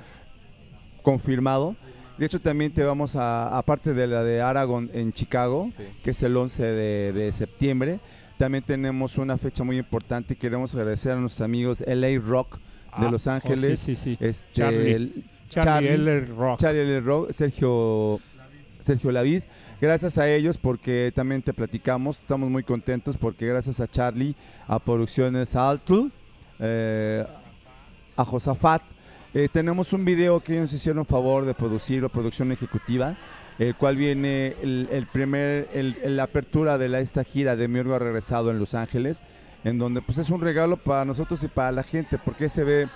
[1.02, 1.76] confirmado.
[2.18, 5.82] De hecho también te vamos a, aparte de la de Aragon en Chicago, Sí.
[6.04, 7.98] que es el 11 de, de septiembre,
[8.38, 12.56] también tenemos una fecha muy importante y queremos agradecer a nuestros amigos LA Rock
[12.98, 14.24] de Ah, Los oh, Ángeles, sí, sí, sí.
[14.24, 14.92] este, Charlie.
[14.92, 15.88] el- Charlie, Charlie.
[15.90, 16.20] L.
[16.36, 16.58] Rock.
[16.60, 17.00] Charlie L.
[17.00, 18.20] Rock, Sergio,
[18.80, 19.42] Sergio Lavid.
[19.80, 24.34] Gracias a ellos porque también te platicamos, estamos muy contentos porque gracias a Charlie,
[24.66, 26.10] a Producciones Altul,
[26.60, 27.24] eh,
[28.16, 28.82] a Josafat,
[29.34, 33.16] eh, tenemos un video que ellos hicieron favor de producir, o producción ejecutiva,
[33.58, 35.68] el cual viene el, primer,
[36.04, 39.22] la apertura de la, esta gira de Miorgo regresado en Los Ángeles,
[39.64, 42.88] en donde pues es un regalo para nosotros y para la gente, porque se ve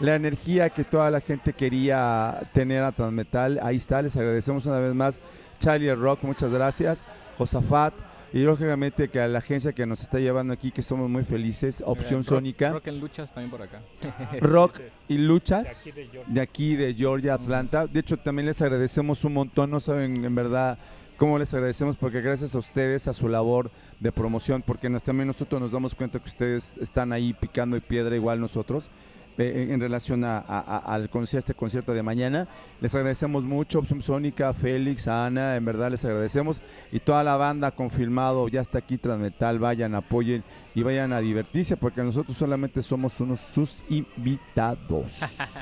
[0.00, 3.60] la energía que toda la gente quería tener a Transmetal.
[3.62, 5.20] Ahí está, les agradecemos una vez más.
[5.58, 7.04] Charlie Rock, muchas gracias.
[7.36, 8.09] Josafat.
[8.32, 11.82] Y lógicamente que a la agencia que nos está llevando aquí, que somos muy felices.
[11.84, 12.70] Opción Rock- Sónica.
[12.70, 13.80] Rock en luchas también por acá.
[14.40, 15.80] Rock y De Luchas.
[15.80, 16.34] aquí de Georgia.
[16.34, 17.86] De aquí, de Georgia, Atlanta.
[17.86, 19.70] De hecho, también les agradecemos un montón.
[19.70, 20.78] No saben en verdad
[21.16, 25.26] cómo les agradecemos, porque gracias a ustedes, a su labor de promoción, porque nos- también
[25.26, 28.90] nosotros nos damos cuenta que ustedes están ahí picando y piedra igual nosotros.
[29.38, 32.48] Eh, En, en relación a, al concierto, este concierto de mañana,
[32.80, 36.60] les agradecemos mucho, Sónica, Félix, Ana, en verdad les agradecemos
[36.92, 40.42] y toda la banda confirmado, ya está aquí Transmetal, vayan, apoyen
[40.74, 45.20] y vayan a divertirse porque nosotros solamente somos unos sus invitados.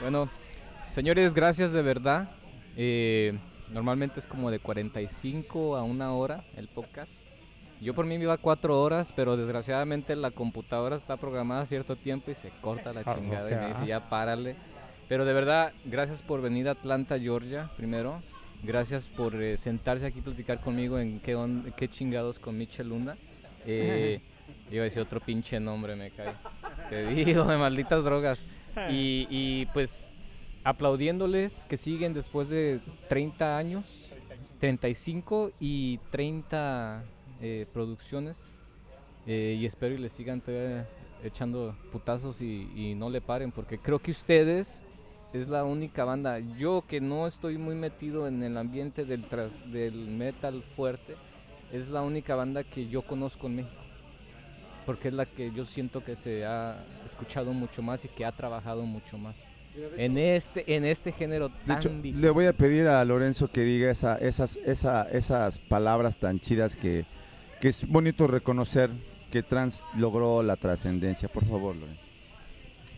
[0.00, 0.28] Bueno,
[0.90, 2.30] señores, gracias de verdad.
[2.76, 3.36] Eh,
[3.72, 7.10] normalmente es como de 45 a una hora el podcast.
[7.80, 11.94] Yo por mí me iba cuatro horas, pero desgraciadamente la computadora está programada a cierto
[11.96, 14.56] tiempo y se corta la Ah, chingada y me dice ya párale.
[15.08, 18.20] Pero de verdad, gracias por venir a Atlanta, Georgia, primero.
[18.64, 22.88] Gracias por eh, sentarse aquí y platicar conmigo en qué, on- qué chingados con Michel
[22.88, 23.16] Luna.
[23.64, 24.20] Eh,
[24.72, 26.34] iba a decir otro pinche nombre, me cae.
[26.90, 28.42] Te digo, de malditas drogas.
[28.90, 30.10] Y, y, pues
[30.62, 33.84] aplaudiéndoles que siguen después de 30 años,
[34.60, 37.02] 35 y 30
[37.40, 38.38] eh, producciones.
[39.26, 40.42] Eh, y espero y les sigan
[41.22, 44.78] echando putazos y, y no le paren, porque creo que ustedes
[45.34, 46.38] es la única banda.
[46.58, 51.14] Yo que no estoy muy metido en el ambiente del, tras, del metal fuerte,
[51.72, 53.82] es la única banda que yo conozco en México.
[54.86, 58.32] Porque es la que yo siento que se ha escuchado mucho más y que ha
[58.32, 59.36] trabajado mucho más.
[59.98, 62.20] En este, en este género tan hecho, difícil.
[62.22, 66.74] le voy a pedir a Lorenzo que diga esa- esas, esa- esas palabras tan chidas
[66.74, 67.04] que,
[67.60, 68.90] que es bonito reconocer
[69.30, 71.28] que Trans logró la trascendencia.
[71.28, 72.02] Por favor, Lorenzo.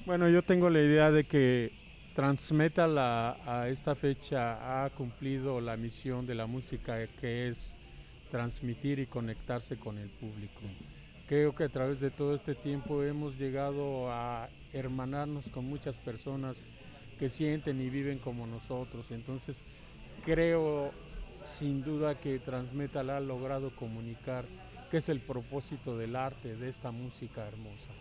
[0.06, 1.72] Bueno, yo tengo la idea de que
[2.14, 7.72] Transmetal a, a esta fecha ha cumplido la misión de la música que es
[8.30, 10.60] transmitir y conectarse con el público.
[11.28, 16.56] Creo que a través de todo este tiempo hemos llegado a hermanarnos con muchas personas
[17.18, 19.06] que sienten y viven como nosotros.
[19.10, 19.58] Entonces
[20.24, 20.92] creo
[21.46, 24.44] sin duda que Transmetal ha logrado comunicar
[24.90, 28.00] qué es el propósito del arte, de esta música hermosa.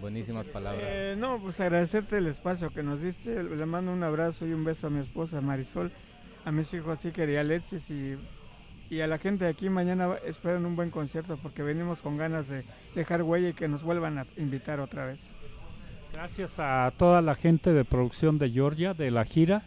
[0.00, 0.88] Buenísimas palabras.
[0.90, 3.42] Eh, no, pues agradecerte el espacio que nos diste.
[3.42, 5.92] Le mando un abrazo y un beso a mi esposa Marisol,
[6.46, 8.16] a mis hijos Iker y Alexis y,
[8.88, 9.68] y a la gente de aquí.
[9.68, 12.64] Mañana esperen un buen concierto porque venimos con ganas de
[12.94, 15.20] dejar huella y que nos vuelvan a invitar otra vez.
[16.14, 19.62] Gracias a toda la gente de producción de Georgia, de la gira.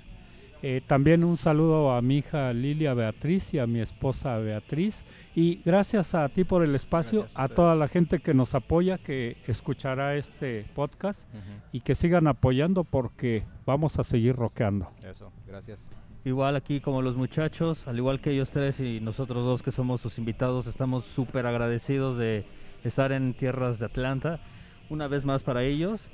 [0.65, 5.03] Eh, también un saludo a mi hija Lilia Beatriz y a mi esposa Beatriz.
[5.35, 8.97] Y gracias a ti por el espacio, Gracias a toda la gente que nos apoya,
[8.97, 11.27] que escuchará este podcast
[11.73, 14.89] y que sigan apoyando porque vamos a seguir rockeando.
[15.05, 15.85] Eso, gracias.
[16.23, 19.99] Igual aquí como los muchachos, al igual que ellos tres y nosotros dos que somos
[19.99, 22.45] sus invitados, estamos súper agradecidos de
[22.85, 24.39] estar en tierras de Atlanta.
[24.89, 26.07] Una vez más para ellos.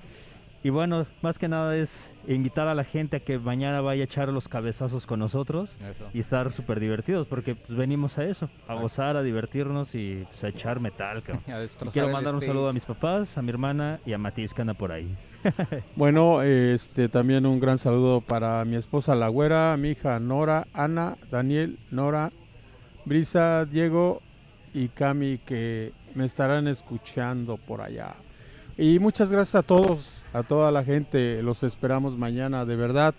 [0.62, 4.06] Y bueno, más que nada es invitar a la gente a que mañana vaya a
[4.06, 6.06] echar los cabezazos con nosotros Eso.
[6.14, 10.44] y estar súper divertidos, porque pues, venimos a eso, a gozar, a divertirnos y pues,
[10.44, 11.24] a echar metal.
[11.48, 14.62] A quiero mandar un saludo a mis papás, a mi hermana y a Matiz que
[14.62, 15.08] anda por ahí.
[15.96, 21.16] Bueno, este también un gran saludo para mi esposa La Güera, mi hija Nora, Ana,
[21.32, 22.32] Daniel, Nora,
[23.06, 24.22] Brisa, Diego
[24.74, 28.14] y Cami que me estarán escuchando por allá.
[28.78, 31.42] Y muchas gracias a todos, a toda la gente.
[31.44, 33.14] Los esperamos mañana, de verdad.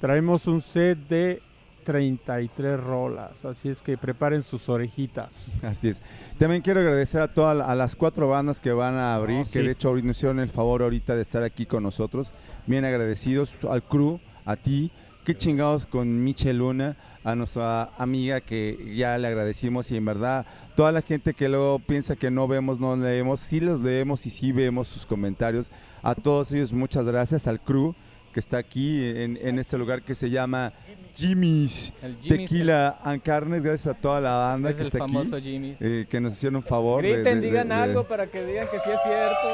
[0.00, 1.40] Traemos un set de
[1.84, 5.50] 33 rolas, así es que preparen sus orejitas.
[5.62, 6.00] Así es.
[6.38, 9.60] También quiero agradecer a todas a las cuatro bandas que van a abrir, Oh, que
[9.60, 9.66] sí.
[9.66, 12.32] de hecho nos hicieron el favor ahorita de estar aquí con nosotros.
[12.66, 14.90] Bien agradecidos al crew, a ti.
[15.26, 20.44] Qué chingados con Michel Luna, a nuestra amiga que ya le agradecimos y en verdad
[20.76, 24.30] toda la gente que luego piensa que no vemos, no leemos, sí los leemos y
[24.30, 25.70] sí vemos sus comentarios.
[26.04, 27.94] A todos ellos muchas gracias, al crew
[28.32, 30.72] que está aquí en, en este lugar que se llama
[31.14, 35.04] Jimmy's El Jimmy's, Tequila and Carnes, gracias a toda la banda Es que el está
[35.04, 35.76] aquí famoso Jimmy.
[35.80, 37.02] eh, que nos hicieron un favor.
[37.02, 39.48] de- Griten, de- digan de- algo para que digan que sí es cierto.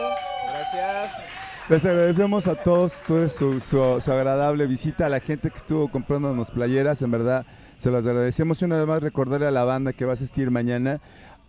[0.72, 1.12] Gracias.
[1.68, 5.88] Les agradecemos a todos toda su, su- su agradable visita, a la gente que estuvo
[5.88, 7.44] comprándonos playeras, en verdad
[7.78, 10.50] se los agradecemos y una vez más recordarle a la banda que va a asistir
[10.50, 11.00] mañana.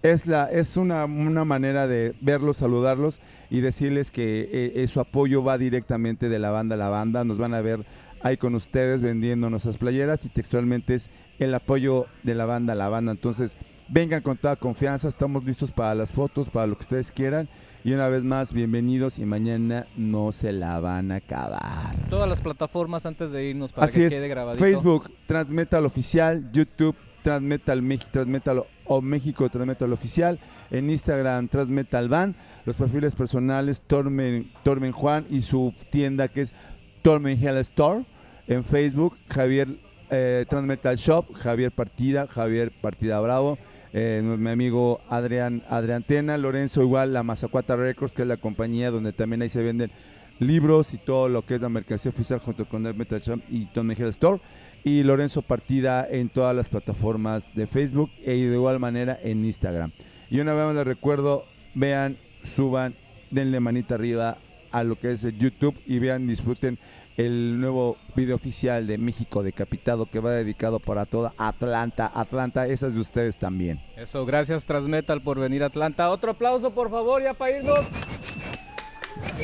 [0.03, 4.99] Es, la, es una, una manera de verlos, saludarlos y decirles que eh, eh, su
[4.99, 7.23] apoyo va directamente de la banda a la banda.
[7.23, 7.85] Nos van a ver
[8.23, 12.75] ahí con ustedes vendiendo nuestras playeras y textualmente es el apoyo de la banda a
[12.75, 13.11] la banda.
[13.11, 13.55] Entonces,
[13.87, 17.47] vengan con toda confianza, estamos listos para las fotos, para lo que ustedes quieran.
[17.83, 21.95] Y una vez más, bienvenidos y mañana no se la van a acabar.
[22.09, 24.63] Todas las plataformas antes de irnos para Así que es, quede grabadito.
[24.63, 28.63] Facebook, Transmetal Oficial, YouTube, Transmetal México, Transmetal
[28.95, 30.39] o México, Transmetal Oficial,
[30.69, 32.35] en Instagram, Transmetal Van,
[32.65, 34.45] los perfiles personales, Tormen,
[34.91, 36.53] Juan y su tienda que es
[37.01, 38.03] Tormen Hell Store,
[38.47, 39.69] en Facebook, Javier
[40.09, 43.57] eh, Transmetal Shop, Javier Partida, Javier Partida Bravo,
[43.93, 48.91] eh, mi amigo Adrián, Adrián Tena, Lorenzo igual, la Mazacuata Records, que es la compañía
[48.91, 49.91] donde también ahí se venden
[50.39, 53.65] libros y todo lo que es la mercancía oficial junto con el Metal Shop y
[53.65, 54.39] Tony Hill Store.
[54.83, 59.91] Y Lorenzo Partida en todas las plataformas de Facebook e de igual manera en Instagram.
[60.29, 62.95] Y una vez más les recuerdo, vean, suban,
[63.29, 64.37] denle manita arriba
[64.71, 66.79] a lo que es el YouTube y vean, disfruten
[67.17, 72.11] el nuevo video oficial de México Decapitado que va dedicado para toda Atlanta.
[72.13, 73.79] Atlanta, esa es de ustedes también.
[73.97, 76.09] Eso, gracias Transmetal por venir a Atlanta.
[76.09, 77.79] Otro aplauso, por favor, ya para irnos.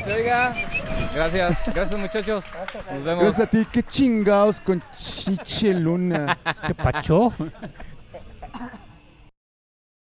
[0.08, 0.54] Oiga.
[1.14, 2.46] Gracias, gracias muchachos.
[2.94, 3.24] Nos vemos.
[3.24, 6.38] Gracias a ti, qué chingados con Chiche Luna.
[6.66, 7.34] ¿Qué pacho?